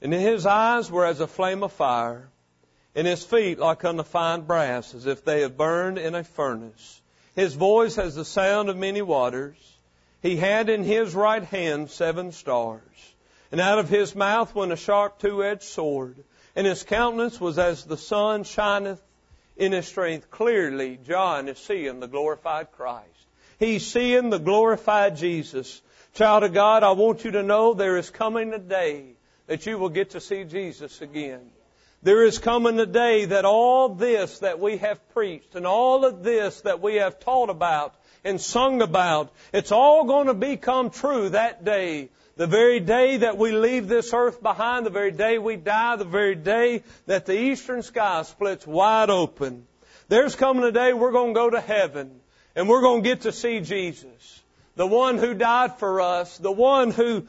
And 0.03 0.13
his 0.13 0.45
eyes 0.45 0.91
were 0.91 1.07
as 1.07 1.21
a 1.21 1.27
flame 1.27 1.63
of 1.63 1.73
fire, 1.73 2.29
and 2.95 3.07
his 3.07 3.25
feet 3.25 3.59
like 3.59 3.83
unto 3.83 4.03
fine 4.03 4.43
brass, 4.43 4.95
as 4.95 5.07
if 5.07 5.25
they 5.25 5.41
had 5.41 5.57
burned 5.57 5.97
in 5.97 6.15
a 6.15 6.23
furnace. 6.23 7.01
His 7.35 7.55
voice 7.55 7.97
as 7.97 8.15
the 8.15 8.25
sound 8.25 8.69
of 8.69 8.77
many 8.77 9.03
waters. 9.03 9.57
He 10.21 10.37
had 10.37 10.69
in 10.69 10.85
his 10.85 11.15
right 11.15 11.43
hand 11.43 11.91
seven 11.91 12.33
stars. 12.33 12.83
And 13.51 13.61
out 13.61 13.79
of 13.79 13.89
his 13.89 14.15
mouth 14.15 14.55
went 14.55 14.73
a 14.73 14.77
sharp 14.77 15.19
two-edged 15.19 15.63
sword. 15.63 16.25
And 16.55 16.67
his 16.67 16.83
countenance 16.83 17.41
was 17.41 17.59
as 17.59 17.85
the 17.85 17.97
sun 17.97 18.45
shineth 18.45 19.01
in 19.57 19.73
his 19.73 19.87
strength. 19.87 20.31
Clearly, 20.31 20.99
John 21.07 21.49
is 21.49 21.59
seeing 21.59 22.01
the 22.01 22.09
glorified 22.09 22.73
Christ. 22.73 23.09
He's 23.59 23.87
seeing 23.87 24.31
the 24.31 24.39
glorified 24.39 25.17
Jesus. 25.17 25.81
Child 26.15 26.45
of 26.45 26.55
God, 26.55 26.83
I 26.83 26.93
want 26.93 27.25
you 27.25 27.33
to 27.33 27.43
know 27.43 27.75
there 27.75 27.97
is 27.97 28.11
coming 28.11 28.53
a 28.53 28.59
day 28.59 29.17
that 29.47 29.67
you 29.67 29.79
will 29.79 29.89
get 29.89 30.11
to 30.11 30.21
see 30.21 30.45
Jesus 30.45 31.01
again. 31.01 31.51
There 32.03 32.25
is 32.25 32.39
coming 32.39 32.79
a 32.79 32.87
day 32.87 33.25
that 33.27 33.45
all 33.45 33.89
this 33.89 34.41
that 34.41 34.61
we 34.61 34.77
have 34.77 35.09
preached 35.11 35.55
and 35.55 35.67
all 35.67 36.05
of 36.05 36.23
this 36.23 36.61
that 36.63 36.81
we 36.81 36.97
have 36.97 37.19
taught 37.19 37.51
about 37.51 37.95
and 38.23 38.41
sung 38.41 38.83
about, 38.83 39.33
it's 39.53 39.73
all 39.73 40.05
going 40.05 40.27
to 40.27 40.35
become 40.35 40.91
true 40.91 41.31
that 41.31 41.65
day 41.65 42.11
the 42.37 42.47
very 42.47 42.81
day 42.81 43.19
that 43.19 43.39
we 43.39 43.53
leave 43.53 43.89
this 43.89 44.13
earth 44.13 44.43
behind, 44.43 44.85
the 44.85 44.91
very 44.91 45.11
day 45.11 45.39
we 45.39 45.57
die, 45.57 45.97
the 45.97 46.05
very 46.05 46.35
day 46.35 46.83
that 47.07 47.27
the 47.27 47.39
eastern 47.39 47.83
sky 47.83 48.23
splits 48.23 48.67
wide 48.67 49.11
open, 49.11 49.67
there's 50.09 50.37
coming 50.37 50.65
a 50.65 50.71
day 50.73 50.93
we're 50.93 51.13
going 51.13 51.35
to 51.35 51.41
go 51.41 51.51
to 51.51 51.61
heaven 51.61 52.21
and 52.55 52.69
we're 52.69 52.83
going 52.83 53.03
to 53.03 53.09
get 53.09 53.23
to 53.23 53.33
see 53.33 53.61
Jesus. 53.61 54.43
The 54.77 54.87
one 54.87 55.17
who 55.17 55.35
died 55.35 55.79
for 55.79 56.01
us, 56.03 56.37
the 56.37 56.53
one 56.53 56.91
who 56.91 57.27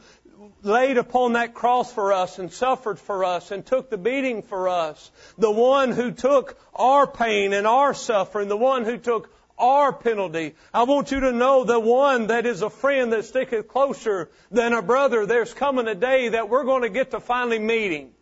laid 0.62 0.98
upon 0.98 1.32
that 1.32 1.54
cross 1.54 1.92
for 1.92 2.12
us 2.12 2.38
and 2.38 2.52
suffered 2.52 2.98
for 2.98 3.24
us 3.24 3.50
and 3.50 3.64
took 3.64 3.90
the 3.90 3.98
beating 3.98 4.42
for 4.42 4.68
us, 4.68 5.10
the 5.38 5.50
one 5.50 5.92
who 5.92 6.10
took 6.10 6.58
our 6.74 7.06
pain 7.06 7.52
and 7.52 7.66
our 7.66 7.94
suffering, 7.94 8.48
the 8.48 8.56
one 8.56 8.84
who 8.84 8.98
took 8.98 9.30
our 9.58 9.92
penalty. 9.92 10.54
I 10.72 10.84
want 10.84 11.10
you 11.10 11.20
to 11.20 11.32
know 11.32 11.64
the 11.64 11.80
one 11.80 12.28
that 12.28 12.46
is 12.46 12.62
a 12.62 12.70
friend 12.70 13.12
that 13.12 13.24
sticketh 13.24 13.68
closer 13.68 14.30
than 14.50 14.72
a 14.72 14.82
brother. 14.82 15.26
There's 15.26 15.52
coming 15.52 15.88
a 15.88 15.94
day 15.94 16.30
that 16.30 16.48
we're 16.48 16.64
going 16.64 16.82
to 16.82 16.88
get 16.88 17.10
to 17.12 17.20
finally 17.20 17.58
meeting. 17.58 18.12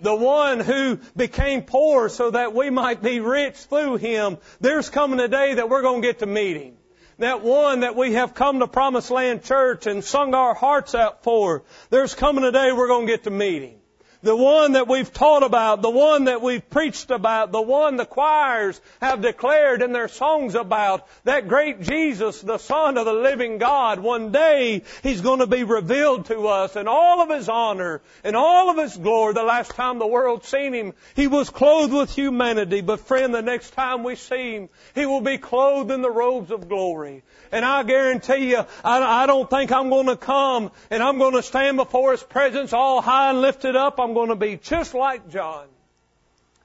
The 0.00 0.14
one 0.14 0.60
who 0.60 0.98
became 1.16 1.62
poor 1.62 2.08
so 2.08 2.30
that 2.30 2.54
we 2.54 2.70
might 2.70 3.02
be 3.02 3.20
rich 3.20 3.56
through 3.56 3.96
him. 3.96 4.38
There's 4.60 4.90
coming 4.90 5.20
a 5.20 5.28
day 5.28 5.54
that 5.54 5.68
we're 5.68 5.82
going 5.82 6.02
to 6.02 6.08
get 6.08 6.18
to 6.20 6.26
meet 6.26 6.56
him. 6.56 6.74
That 7.18 7.42
one 7.42 7.80
that 7.80 7.94
we 7.94 8.14
have 8.14 8.34
come 8.34 8.58
to 8.58 8.66
Promised 8.66 9.10
Land 9.10 9.44
Church 9.44 9.86
and 9.86 10.02
sung 10.02 10.34
our 10.34 10.54
hearts 10.54 10.94
out 10.94 11.22
for. 11.22 11.62
There's 11.90 12.14
coming 12.14 12.44
a 12.44 12.50
day 12.50 12.72
we're 12.72 12.88
going 12.88 13.06
to 13.06 13.12
get 13.12 13.24
to 13.24 13.30
meet 13.30 13.62
him 13.62 13.76
the 14.24 14.34
one 14.34 14.72
that 14.72 14.88
we've 14.88 15.12
taught 15.12 15.42
about, 15.42 15.82
the 15.82 15.90
one 15.90 16.24
that 16.24 16.40
we've 16.42 16.68
preached 16.70 17.10
about, 17.10 17.52
the 17.52 17.60
one 17.60 17.96
the 17.96 18.06
choirs 18.06 18.80
have 19.00 19.20
declared 19.20 19.82
in 19.82 19.92
their 19.92 20.08
songs 20.08 20.54
about, 20.54 21.06
that 21.24 21.46
great 21.46 21.82
Jesus, 21.82 22.40
the 22.40 22.58
Son 22.58 22.96
of 22.96 23.04
the 23.04 23.12
living 23.12 23.58
God. 23.58 24.00
One 24.00 24.32
day 24.32 24.82
He's 25.02 25.20
going 25.20 25.40
to 25.40 25.46
be 25.46 25.64
revealed 25.64 26.26
to 26.26 26.48
us 26.48 26.74
in 26.74 26.88
all 26.88 27.20
of 27.20 27.28
His 27.28 27.48
honor 27.48 28.00
and 28.24 28.34
all 28.34 28.70
of 28.70 28.78
His 28.78 28.96
glory. 28.96 29.34
The 29.34 29.42
last 29.42 29.72
time 29.72 29.98
the 29.98 30.06
world 30.06 30.44
seen 30.44 30.72
Him, 30.72 30.94
He 31.14 31.26
was 31.26 31.50
clothed 31.50 31.92
with 31.92 32.14
humanity. 32.14 32.80
But 32.80 33.00
friend, 33.00 33.34
the 33.34 33.42
next 33.42 33.70
time 33.70 34.02
we 34.02 34.16
see 34.16 34.54
Him, 34.54 34.68
He 34.94 35.04
will 35.06 35.20
be 35.20 35.38
clothed 35.38 35.90
in 35.90 36.00
the 36.00 36.10
robes 36.10 36.50
of 36.50 36.68
glory. 36.68 37.22
And 37.54 37.64
I 37.64 37.84
guarantee 37.84 38.50
you, 38.50 38.64
I, 38.82 39.22
I 39.22 39.26
don't 39.26 39.48
think 39.48 39.70
I'm 39.70 39.88
going 39.88 40.08
to 40.08 40.16
come 40.16 40.72
and 40.90 41.00
I'm 41.00 41.18
going 41.18 41.34
to 41.34 41.42
stand 41.42 41.76
before 41.76 42.10
His 42.10 42.20
presence 42.20 42.72
all 42.72 43.00
high 43.00 43.30
and 43.30 43.40
lifted 43.40 43.76
up. 43.76 44.00
I'm 44.00 44.12
going 44.12 44.30
to 44.30 44.34
be 44.34 44.56
just 44.56 44.92
like 44.92 45.30
John. 45.30 45.68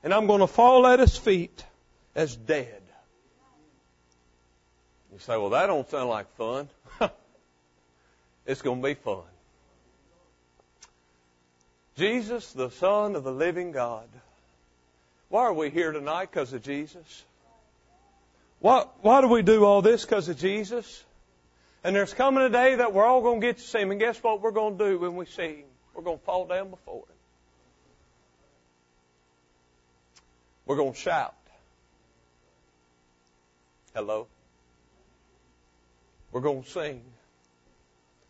And 0.03 0.11
I'm 0.11 0.25
going 0.25 0.39
to 0.39 0.47
fall 0.47 0.87
at 0.87 0.99
His 0.99 1.15
feet 1.15 1.63
as 2.15 2.35
dead. 2.35 2.81
You 5.13 5.19
say, 5.19 5.37
well, 5.37 5.51
that 5.51 5.67
don't 5.67 5.87
sound 5.91 6.09
like 6.09 6.35
fun. 6.37 6.67
it's 8.47 8.63
going 8.63 8.81
to 8.81 8.87
be 8.87 8.95
fun. 8.95 9.21
Jesus, 11.97 12.51
the 12.53 12.71
Son 12.71 13.15
of 13.15 13.23
the 13.23 13.31
living 13.31 13.73
God. 13.73 14.07
Why 15.27 15.43
are 15.43 15.53
we 15.53 15.69
here 15.69 15.91
tonight? 15.91 16.31
Because 16.31 16.51
of 16.53 16.63
Jesus. 16.63 17.23
Why, 18.59 18.85
why 19.01 19.21
do 19.21 19.27
we 19.27 19.41
do 19.41 19.63
all 19.63 19.81
this? 19.81 20.03
Because 20.03 20.27
of 20.27 20.37
Jesus? 20.37 21.03
And 21.83 21.95
there's 21.95 22.13
coming 22.13 22.43
a 22.43 22.49
day 22.49 22.75
that 22.75 22.93
we're 22.93 23.05
all 23.05 23.21
going 23.21 23.39
to 23.39 23.47
get 23.47 23.57
to 23.57 23.63
see 23.63 23.79
Him. 23.79 23.91
And 23.91 23.99
guess 23.99 24.21
what 24.21 24.41
we're 24.41 24.51
going 24.51 24.77
to 24.77 24.85
do 24.85 24.99
when 24.99 25.15
we 25.15 25.25
see 25.25 25.55
Him? 25.55 25.65
We're 25.93 26.03
going 26.03 26.19
to 26.19 26.25
fall 26.25 26.45
down 26.45 26.69
before 26.69 27.03
Him. 27.03 27.15
We're 30.65 30.75
going 30.75 30.93
to 30.93 30.99
shout. 30.99 31.35
Hello? 33.95 34.27
We're 36.31 36.41
going 36.41 36.63
to 36.63 36.69
sing. 36.69 37.01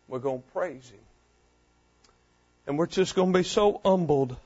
We're 0.08 0.20
going 0.20 0.42
to 0.42 0.48
praise 0.50 0.88
Him. 0.88 1.00
And 2.66 2.78
we're 2.78 2.86
just 2.86 3.14
going 3.14 3.32
to 3.32 3.38
be 3.38 3.42
so 3.44 3.80
humbled 3.84 4.36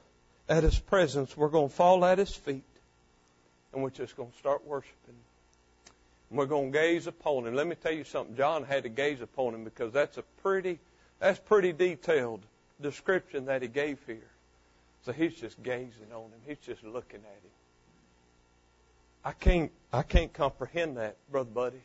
at 0.48 0.62
His 0.62 0.78
presence, 0.78 1.36
we're 1.36 1.48
going 1.48 1.68
to 1.68 1.74
fall 1.74 2.04
at 2.04 2.18
His 2.18 2.34
feet. 2.34 2.64
And 3.72 3.82
we're 3.82 3.90
just 3.90 4.16
going 4.16 4.30
to 4.30 4.38
start 4.38 4.66
worshiping. 4.66 5.14
We're 6.30 6.46
going 6.46 6.72
to 6.72 6.78
gaze 6.78 7.06
upon 7.06 7.46
Him. 7.46 7.54
Let 7.54 7.66
me 7.66 7.76
tell 7.76 7.92
you 7.92 8.04
something. 8.04 8.36
John 8.36 8.64
had 8.64 8.82
to 8.84 8.88
gaze 8.88 9.20
upon 9.20 9.54
Him 9.54 9.64
because 9.64 9.92
that's 9.92 10.18
a 10.18 10.22
pretty, 10.42 10.78
that's 11.20 11.38
pretty 11.38 11.72
detailed 11.72 12.40
description 12.80 13.46
that 13.46 13.62
he 13.62 13.68
gave 13.68 13.98
here. 14.06 14.30
So 15.04 15.12
he's 15.12 15.34
just 15.34 15.62
gazing 15.62 16.12
on 16.12 16.22
Him. 16.22 16.40
He's 16.46 16.58
just 16.58 16.82
looking 16.82 17.20
at 17.20 17.42
Him. 17.42 17.50
I 19.24 19.32
can't, 19.32 19.70
I 19.92 20.02
can't 20.02 20.32
comprehend 20.32 20.96
that, 20.96 21.16
Brother 21.30 21.50
Buddy. 21.50 21.82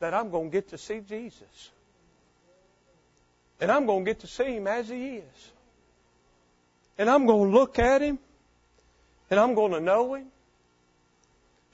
That 0.00 0.14
I'm 0.14 0.30
going 0.30 0.50
to 0.50 0.52
get 0.52 0.68
to 0.68 0.78
see 0.78 1.00
Jesus. 1.00 1.70
And 3.60 3.70
I'm 3.70 3.86
going 3.86 4.04
to 4.04 4.10
get 4.10 4.20
to 4.20 4.26
see 4.26 4.56
Him 4.56 4.66
as 4.66 4.88
He 4.88 5.16
is. 5.16 5.50
And 6.98 7.10
I'm 7.10 7.26
going 7.26 7.50
to 7.50 7.56
look 7.56 7.78
at 7.78 8.02
Him. 8.02 8.18
And 9.30 9.40
I'm 9.40 9.54
going 9.54 9.72
to 9.72 9.80
know 9.80 10.14
Him. 10.14 10.26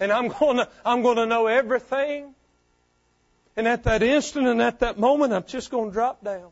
And 0.03 0.11
I'm 0.11 0.27
going 0.27 0.57
to, 0.57 0.69
I'm 0.85 1.05
to 1.05 1.27
know 1.27 1.47
everything. 1.47 2.35
And 3.57 3.69
at 3.69 3.85
that 3.85 4.03
instant 4.03 4.49
and 4.49 4.61
at 4.61 4.81
that 4.81 4.99
moment, 4.99 5.33
I'm 5.33 5.45
just 5.45 5.71
going 5.71 5.91
to 5.91 5.93
drop 5.93 6.25
down. 6.25 6.51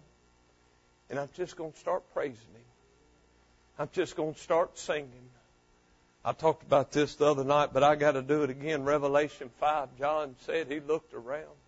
And 1.10 1.18
I'm 1.18 1.30
just 1.34 1.56
going 1.56 1.72
to 1.72 1.78
start 1.80 2.04
praising 2.14 2.36
Him. 2.54 2.62
I'm 3.76 3.88
just 3.92 4.14
going 4.14 4.34
to 4.34 4.40
start 4.40 4.78
singing. 4.78 5.10
I 6.24 6.32
talked 6.32 6.62
about 6.62 6.92
this 6.92 7.16
the 7.16 7.26
other 7.26 7.42
night, 7.42 7.70
but 7.72 7.82
I 7.82 7.96
got 7.96 8.12
to 8.12 8.22
do 8.22 8.44
it 8.44 8.50
again. 8.50 8.84
Revelation 8.84 9.50
5, 9.58 9.98
John 9.98 10.36
said 10.42 10.68
he 10.68 10.78
looked 10.78 11.12
around. 11.12 11.58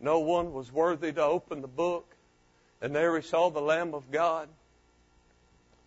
No 0.00 0.18
one 0.18 0.52
was 0.52 0.72
worthy 0.72 1.12
to 1.12 1.22
open 1.22 1.60
the 1.60 1.68
book. 1.68 2.06
And 2.80 2.92
there 2.92 3.14
he 3.16 3.22
saw 3.22 3.48
the 3.48 3.60
Lamb 3.60 3.94
of 3.94 4.10
God. 4.10 4.48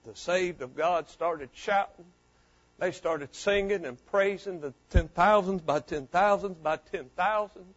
The 0.06 0.16
saved 0.16 0.62
of 0.62 0.78
God 0.78 1.10
started 1.10 1.50
shouting. 1.54 2.06
They 2.78 2.92
started 2.92 3.34
singing 3.34 3.86
and 3.86 4.04
praising 4.08 4.60
the 4.60 4.74
ten 4.90 5.08
thousands 5.08 5.62
by 5.62 5.80
ten 5.80 6.08
thousands 6.08 6.58
by 6.58 6.78
ten 6.78 7.06
thousands. 7.16 7.76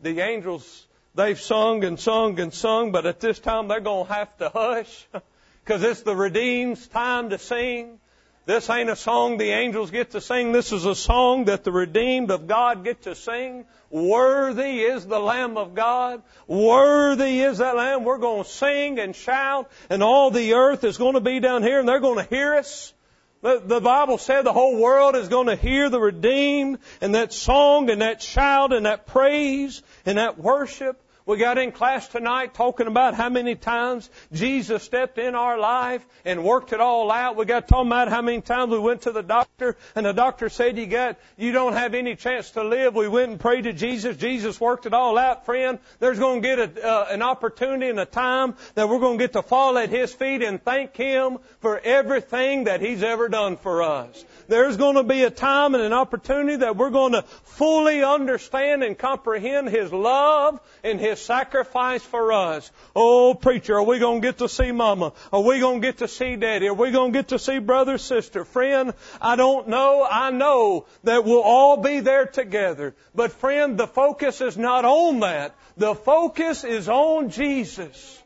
The 0.00 0.20
angels, 0.20 0.86
they've 1.14 1.40
sung 1.40 1.82
and 1.82 1.98
sung 1.98 2.38
and 2.38 2.52
sung, 2.52 2.92
but 2.92 3.06
at 3.06 3.20
this 3.20 3.38
time 3.38 3.68
they're 3.68 3.80
going 3.80 4.06
to 4.06 4.12
have 4.12 4.36
to 4.38 4.50
hush 4.50 5.06
because 5.64 5.82
it's 5.82 6.02
the 6.02 6.14
redeemed's 6.14 6.86
time 6.88 7.30
to 7.30 7.38
sing. 7.38 7.98
This 8.44 8.70
ain't 8.70 8.88
a 8.88 8.96
song 8.96 9.36
the 9.36 9.50
angels 9.50 9.90
get 9.90 10.12
to 10.12 10.22
sing. 10.22 10.52
This 10.52 10.72
is 10.72 10.86
a 10.86 10.94
song 10.94 11.46
that 11.46 11.64
the 11.64 11.72
redeemed 11.72 12.30
of 12.30 12.46
God 12.46 12.82
get 12.82 13.02
to 13.02 13.14
sing. 13.14 13.66
Worthy 13.90 14.80
is 14.80 15.06
the 15.06 15.18
Lamb 15.18 15.58
of 15.58 15.74
God. 15.74 16.22
Worthy 16.46 17.40
is 17.40 17.58
that 17.58 17.76
Lamb. 17.76 18.04
We're 18.04 18.16
going 18.16 18.44
to 18.44 18.48
sing 18.48 18.98
and 18.98 19.14
shout 19.14 19.70
and 19.90 20.02
all 20.02 20.30
the 20.30 20.54
earth 20.54 20.84
is 20.84 20.96
going 20.96 21.14
to 21.14 21.20
be 21.20 21.40
down 21.40 21.62
here 21.62 21.78
and 21.80 21.88
they're 21.88 22.00
going 22.00 22.24
to 22.24 22.34
hear 22.34 22.54
us. 22.54 22.94
The, 23.40 23.80
Bible 23.80 24.18
said 24.18 24.42
the 24.42 24.52
whole 24.52 24.76
world 24.76 25.14
is 25.14 25.28
going 25.28 25.46
to 25.46 25.54
hear 25.54 25.88
the 25.88 26.00
redeemed 26.00 26.78
and 27.00 27.14
that 27.14 27.32
song 27.32 27.88
and 27.88 28.02
that 28.02 28.20
shout 28.20 28.72
and 28.72 28.86
that 28.86 29.06
praise 29.06 29.82
and 30.04 30.18
that 30.18 30.38
worship. 30.38 31.00
We 31.28 31.36
got 31.36 31.58
in 31.58 31.72
class 31.72 32.08
tonight 32.08 32.54
talking 32.54 32.86
about 32.86 33.12
how 33.12 33.28
many 33.28 33.54
times 33.54 34.08
Jesus 34.32 34.82
stepped 34.82 35.18
in 35.18 35.34
our 35.34 35.58
life 35.58 36.02
and 36.24 36.42
worked 36.42 36.72
it 36.72 36.80
all 36.80 37.12
out. 37.12 37.36
We 37.36 37.44
got 37.44 37.68
talking 37.68 37.88
about 37.88 38.08
how 38.08 38.22
many 38.22 38.40
times 38.40 38.72
we 38.72 38.78
went 38.78 39.02
to 39.02 39.12
the 39.12 39.22
doctor 39.22 39.76
and 39.94 40.06
the 40.06 40.14
doctor 40.14 40.48
said 40.48 40.78
you 40.78 40.86
got, 40.86 41.18
you 41.36 41.52
don't 41.52 41.74
have 41.74 41.92
any 41.92 42.16
chance 42.16 42.52
to 42.52 42.64
live. 42.64 42.94
We 42.94 43.08
went 43.08 43.30
and 43.32 43.38
prayed 43.38 43.64
to 43.64 43.74
Jesus. 43.74 44.16
Jesus 44.16 44.58
worked 44.58 44.86
it 44.86 44.94
all 44.94 45.18
out, 45.18 45.44
friend. 45.44 45.80
There's 45.98 46.18
going 46.18 46.40
to 46.40 46.48
get 46.48 46.58
a, 46.60 46.82
uh, 46.82 47.08
an 47.10 47.20
opportunity 47.20 47.90
and 47.90 48.00
a 48.00 48.06
time 48.06 48.54
that 48.74 48.88
we're 48.88 48.98
going 48.98 49.18
to 49.18 49.22
get 49.22 49.34
to 49.34 49.42
fall 49.42 49.76
at 49.76 49.90
His 49.90 50.14
feet 50.14 50.40
and 50.40 50.64
thank 50.64 50.96
Him 50.96 51.40
for 51.60 51.78
everything 51.78 52.64
that 52.64 52.80
He's 52.80 53.02
ever 53.02 53.28
done 53.28 53.58
for 53.58 53.82
us. 53.82 54.24
There's 54.48 54.78
going 54.78 54.96
to 54.96 55.02
be 55.02 55.24
a 55.24 55.30
time 55.30 55.74
and 55.74 55.84
an 55.84 55.92
opportunity 55.92 56.56
that 56.56 56.78
we're 56.78 56.88
going 56.88 57.12
to 57.12 57.20
fully 57.20 58.02
understand 58.02 58.82
and 58.82 58.96
comprehend 58.96 59.68
His 59.68 59.92
love 59.92 60.58
and 60.82 60.98
His 60.98 61.17
sacrifice 61.18 62.02
for 62.02 62.32
us. 62.32 62.70
Oh, 62.94 63.34
preacher, 63.34 63.76
are 63.76 63.82
we 63.82 63.98
going 63.98 64.20
to 64.20 64.26
get 64.26 64.38
to 64.38 64.48
see 64.48 64.72
mama? 64.72 65.12
Are 65.32 65.42
we 65.42 65.60
going 65.60 65.80
to 65.80 65.86
get 65.86 65.98
to 65.98 66.08
see 66.08 66.36
daddy? 66.36 66.68
Are 66.68 66.74
we 66.74 66.90
going 66.90 67.12
to 67.12 67.18
get 67.18 67.28
to 67.28 67.38
see 67.38 67.58
brother, 67.58 67.98
sister? 67.98 68.44
Friend, 68.44 68.94
I 69.20 69.36
don't 69.36 69.68
know. 69.68 70.06
I 70.08 70.30
know 70.30 70.86
that 71.04 71.24
we'll 71.24 71.42
all 71.42 71.76
be 71.76 72.00
there 72.00 72.26
together. 72.26 72.94
But 73.14 73.32
friend, 73.32 73.78
the 73.78 73.86
focus 73.86 74.40
is 74.40 74.56
not 74.56 74.84
on 74.84 75.20
that. 75.20 75.54
The 75.76 75.94
focus 75.94 76.64
is 76.64 76.88
on 76.88 77.30
Jesus. 77.30 78.22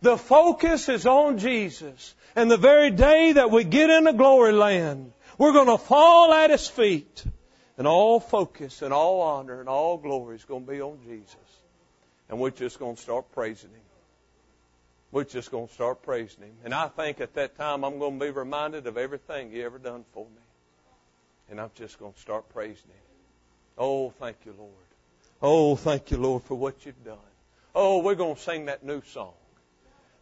The 0.00 0.16
focus 0.16 0.88
is 0.88 1.06
on 1.06 1.38
Jesus. 1.38 2.14
And 2.36 2.50
the 2.50 2.56
very 2.56 2.90
day 2.90 3.32
that 3.32 3.50
we 3.50 3.64
get 3.64 3.90
in 3.90 4.04
the 4.04 4.12
glory 4.12 4.52
land, 4.52 5.12
we're 5.38 5.52
going 5.52 5.66
to 5.66 5.78
fall 5.78 6.32
at 6.32 6.50
His 6.50 6.68
feet. 6.68 7.24
And 7.78 7.86
all 7.86 8.18
focus 8.18 8.82
and 8.82 8.92
all 8.92 9.20
honor 9.20 9.60
and 9.60 9.68
all 9.68 9.98
glory 9.98 10.34
is 10.34 10.44
going 10.44 10.66
to 10.66 10.72
be 10.72 10.80
on 10.80 10.98
Jesus. 11.06 11.36
And 12.28 12.38
we're 12.38 12.50
just 12.50 12.78
going 12.78 12.96
to 12.96 13.02
start 13.02 13.30
praising 13.32 13.70
Him. 13.70 13.80
We're 15.10 15.24
just 15.24 15.50
going 15.50 15.68
to 15.68 15.74
start 15.74 16.02
praising 16.02 16.44
Him. 16.44 16.54
And 16.64 16.74
I 16.74 16.88
think 16.88 17.20
at 17.20 17.34
that 17.34 17.56
time 17.56 17.84
I'm 17.84 17.98
going 17.98 18.18
to 18.18 18.26
be 18.26 18.30
reminded 18.30 18.86
of 18.86 18.98
everything 18.98 19.50
He 19.50 19.62
ever 19.62 19.78
done 19.78 20.04
for 20.12 20.24
me. 20.24 20.42
And 21.50 21.60
I'm 21.60 21.70
just 21.74 21.98
going 21.98 22.12
to 22.12 22.20
start 22.20 22.48
praising 22.50 22.90
Him. 22.90 23.08
Oh, 23.78 24.10
thank 24.10 24.36
you, 24.44 24.54
Lord. 24.58 24.72
Oh, 25.40 25.76
thank 25.76 26.10
you, 26.10 26.18
Lord, 26.18 26.42
for 26.42 26.56
what 26.56 26.84
you've 26.84 27.04
done. 27.04 27.16
Oh, 27.74 27.98
we're 28.02 28.16
going 28.16 28.34
to 28.34 28.40
sing 28.40 28.66
that 28.66 28.84
new 28.84 29.02
song. 29.02 29.34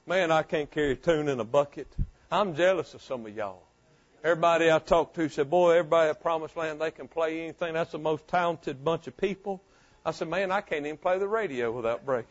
Man, 0.06 0.30
I 0.30 0.42
can't 0.42 0.70
carry 0.70 0.92
a 0.92 0.96
tune 0.96 1.28
in 1.28 1.40
a 1.40 1.44
bucket. 1.44 1.88
I'm 2.30 2.54
jealous 2.54 2.94
of 2.94 3.02
some 3.02 3.26
of 3.26 3.34
y'all. 3.34 3.62
Everybody 4.22 4.70
I 4.70 4.78
talked 4.78 5.14
to 5.16 5.28
said, 5.28 5.50
boy, 5.50 5.72
everybody 5.72 6.10
at 6.10 6.20
Promised 6.20 6.56
Land, 6.56 6.80
they 6.80 6.90
can 6.90 7.08
play 7.08 7.42
anything. 7.42 7.74
That's 7.74 7.92
the 7.92 7.98
most 7.98 8.28
talented 8.28 8.84
bunch 8.84 9.06
of 9.06 9.16
people. 9.16 9.62
I 10.06 10.12
said, 10.12 10.28
man, 10.28 10.52
I 10.52 10.60
can't 10.60 10.86
even 10.86 10.98
play 10.98 11.18
the 11.18 11.26
radio 11.26 11.72
without 11.72 12.06
breaking. 12.06 12.30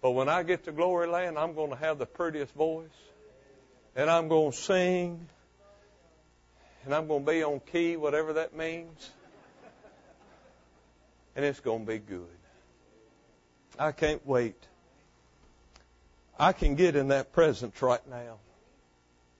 But 0.00 0.12
when 0.12 0.30
I 0.30 0.42
get 0.42 0.64
to 0.64 0.72
Glory 0.72 1.06
Land, 1.06 1.38
I'm 1.38 1.54
going 1.54 1.68
to 1.68 1.76
have 1.76 1.98
the 1.98 2.06
prettiest 2.06 2.54
voice. 2.54 2.88
And 3.94 4.08
I'm 4.08 4.28
going 4.28 4.52
to 4.52 4.56
sing. 4.56 5.28
And 6.86 6.94
I'm 6.94 7.08
going 7.08 7.26
to 7.26 7.30
be 7.30 7.42
on 7.42 7.60
key, 7.60 7.98
whatever 7.98 8.32
that 8.32 8.56
means. 8.56 9.10
And 11.36 11.44
it's 11.44 11.60
going 11.60 11.84
to 11.84 11.92
be 11.92 11.98
good. 11.98 12.26
I 13.78 13.92
can't 13.92 14.26
wait. 14.26 14.56
I 16.38 16.54
can 16.54 16.74
get 16.74 16.96
in 16.96 17.08
that 17.08 17.34
presence 17.34 17.82
right 17.82 18.06
now 18.08 18.38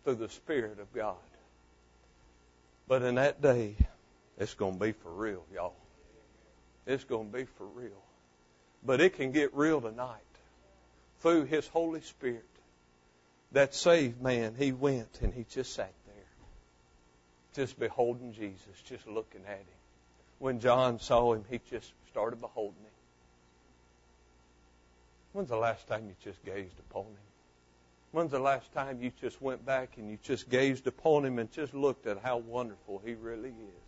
through 0.05 0.17
the 0.17 0.29
Spirit 0.29 0.79
of 0.81 0.93
God. 0.93 1.17
But 2.87 3.03
in 3.03 3.15
that 3.15 3.41
day, 3.41 3.75
it's 4.37 4.53
going 4.53 4.75
to 4.75 4.81
be 4.81 4.93
for 4.93 5.11
real, 5.11 5.47
y'all. 5.51 5.77
It's 6.87 7.05
going 7.05 7.31
to 7.31 7.39
be 7.39 7.45
for 7.45 7.67
real. 7.67 8.03
But 8.85 9.01
it 9.01 9.17
can 9.17 9.33
get 9.33 9.55
real 9.55 9.81
tonight 9.81 10.21
through 11.21 11.45
His 11.45 11.67
Holy 11.69 12.03
Spirit. 12.03 12.45
That 13.53 13.75
saved 13.75 14.21
man, 14.21 14.55
he 14.59 14.73
went 14.73 15.21
and 15.23 15.33
he 15.33 15.45
just 15.49 15.75
sat 15.75 15.93
there, 16.07 16.25
just 17.55 17.79
beholding 17.79 18.33
Jesus, 18.33 18.83
just 18.85 19.07
looking 19.07 19.43
at 19.47 19.59
him. 19.59 19.67
When 20.41 20.59
John 20.59 20.99
saw 20.99 21.35
him, 21.35 21.45
he 21.49 21.61
just 21.71 21.93
started 22.11 22.41
beholding 22.41 22.83
him. 22.83 22.91
When's 25.33 25.49
the 25.49 25.57
last 25.57 25.87
time 25.87 26.07
you 26.09 26.15
just 26.23 26.45
gazed 26.45 26.79
upon 26.91 27.05
him? 27.05 27.25
When's 28.13 28.31
the 28.31 28.39
last 28.39 28.73
time 28.73 29.01
you 29.01 29.13
just 29.21 29.41
went 29.41 29.65
back 29.65 29.97
and 29.97 30.09
you 30.11 30.19
just 30.23 30.49
gazed 30.49 30.87
upon 30.87 31.25
him 31.25 31.39
and 31.39 31.51
just 31.51 31.75
looked 31.75 32.07
at 32.07 32.19
how 32.19 32.39
wonderful 32.39 33.03
he 33.05 33.15
really 33.15 33.49
is? 33.49 33.85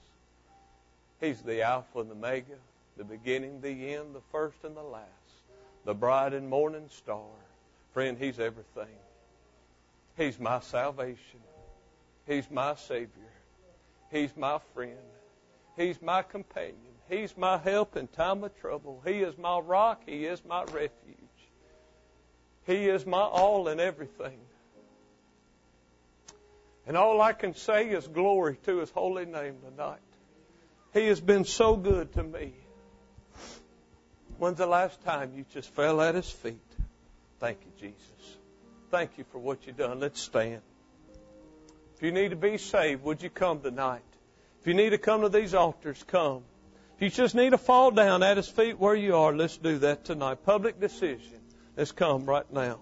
He's 1.21 1.43
the 1.43 1.63
Alpha 1.63 2.01
and 2.01 2.11
the 2.11 2.15
Omega, 2.15 2.57
the 2.97 3.05
beginning, 3.05 3.61
the 3.61 3.95
end, 3.95 4.15
the 4.15 4.23
first 4.33 4.57
and 4.65 4.77
the 4.77 4.83
last, 4.83 5.07
the 5.85 5.95
bright 5.95 6.33
and 6.33 6.49
morning 6.49 6.89
star. 6.91 7.25
Friend, 7.93 8.17
He's 8.19 8.39
everything. 8.39 8.95
He's 10.17 10.39
my 10.39 10.61
salvation. 10.61 11.41
He's 12.27 12.51
my 12.51 12.75
Savior. 12.75 13.11
He's 14.11 14.37
my 14.37 14.59
friend. 14.75 14.97
He's 15.77 16.01
my 16.01 16.23
companion. 16.23 16.75
He's 17.09 17.37
my 17.37 17.59
help 17.59 17.97
in 17.97 18.09
time 18.09 18.43
of 18.43 18.59
trouble. 18.61 19.03
He 19.07 19.21
is 19.21 19.37
my 19.39 19.59
rock. 19.59 20.03
He 20.07 20.25
is 20.25 20.43
my 20.45 20.65
refuge. 20.65 20.91
He 22.67 22.89
is 22.89 23.07
my 23.07 23.21
all 23.21 23.69
and 23.69 23.81
everything. 23.81 24.39
And 26.87 26.97
all 26.97 27.21
I 27.21 27.33
can 27.33 27.55
say 27.55 27.89
is 27.91 28.07
glory 28.07 28.59
to 28.65 28.79
His 28.79 28.91
holy 28.91 29.27
name 29.27 29.57
tonight. 29.65 29.99
He 30.95 31.07
has 31.09 31.21
been 31.21 31.45
so 31.45 31.77
good 31.77 32.13
to 32.15 32.23
me. 32.23 32.55
When's 34.39 34.59
the 34.59 34.67
last 34.67 35.03
time 35.05 35.33
you 35.37 35.45
just 35.53 35.71
fell 35.71 36.01
at 36.01 36.15
His 36.15 36.31
feet? 36.31 36.61
Thank 37.41 37.59
you, 37.65 37.73
Jesus. 37.89 38.37
Thank 38.91 39.19
you 39.19 39.25
for 39.31 39.39
what 39.39 39.67
you've 39.67 39.77
done. 39.77 40.01
Let's 40.01 40.21
stand. 40.21 40.61
If 41.97 42.03
you 42.03 42.13
need 42.13 42.31
to 42.31 42.37
be 42.37 42.59
saved, 42.59 43.03
would 43.05 43.23
you 43.23 43.31
come 43.31 43.61
tonight? 43.61 44.03
If 44.61 44.67
you 44.67 44.75
need 44.75 44.91
to 44.91 44.99
come 44.99 45.23
to 45.23 45.29
these 45.29 45.55
altars, 45.55 46.03
come. 46.07 46.43
If 46.97 47.03
you 47.03 47.11
just 47.11 47.35
need 47.35 47.51
to 47.51 47.59
fall 47.59 47.91
down 47.91 48.23
at 48.23 48.37
His 48.37 48.49
feet 48.49 48.79
where 48.79 48.95
you 48.95 49.17
are, 49.17 49.35
let's 49.35 49.57
do 49.57 49.79
that 49.79 50.05
tonight. 50.05 50.45
Public 50.45 50.81
decision. 50.81 51.41
Let's 51.77 51.93
come 51.93 52.27
right 52.27 52.51
now. 52.53 52.81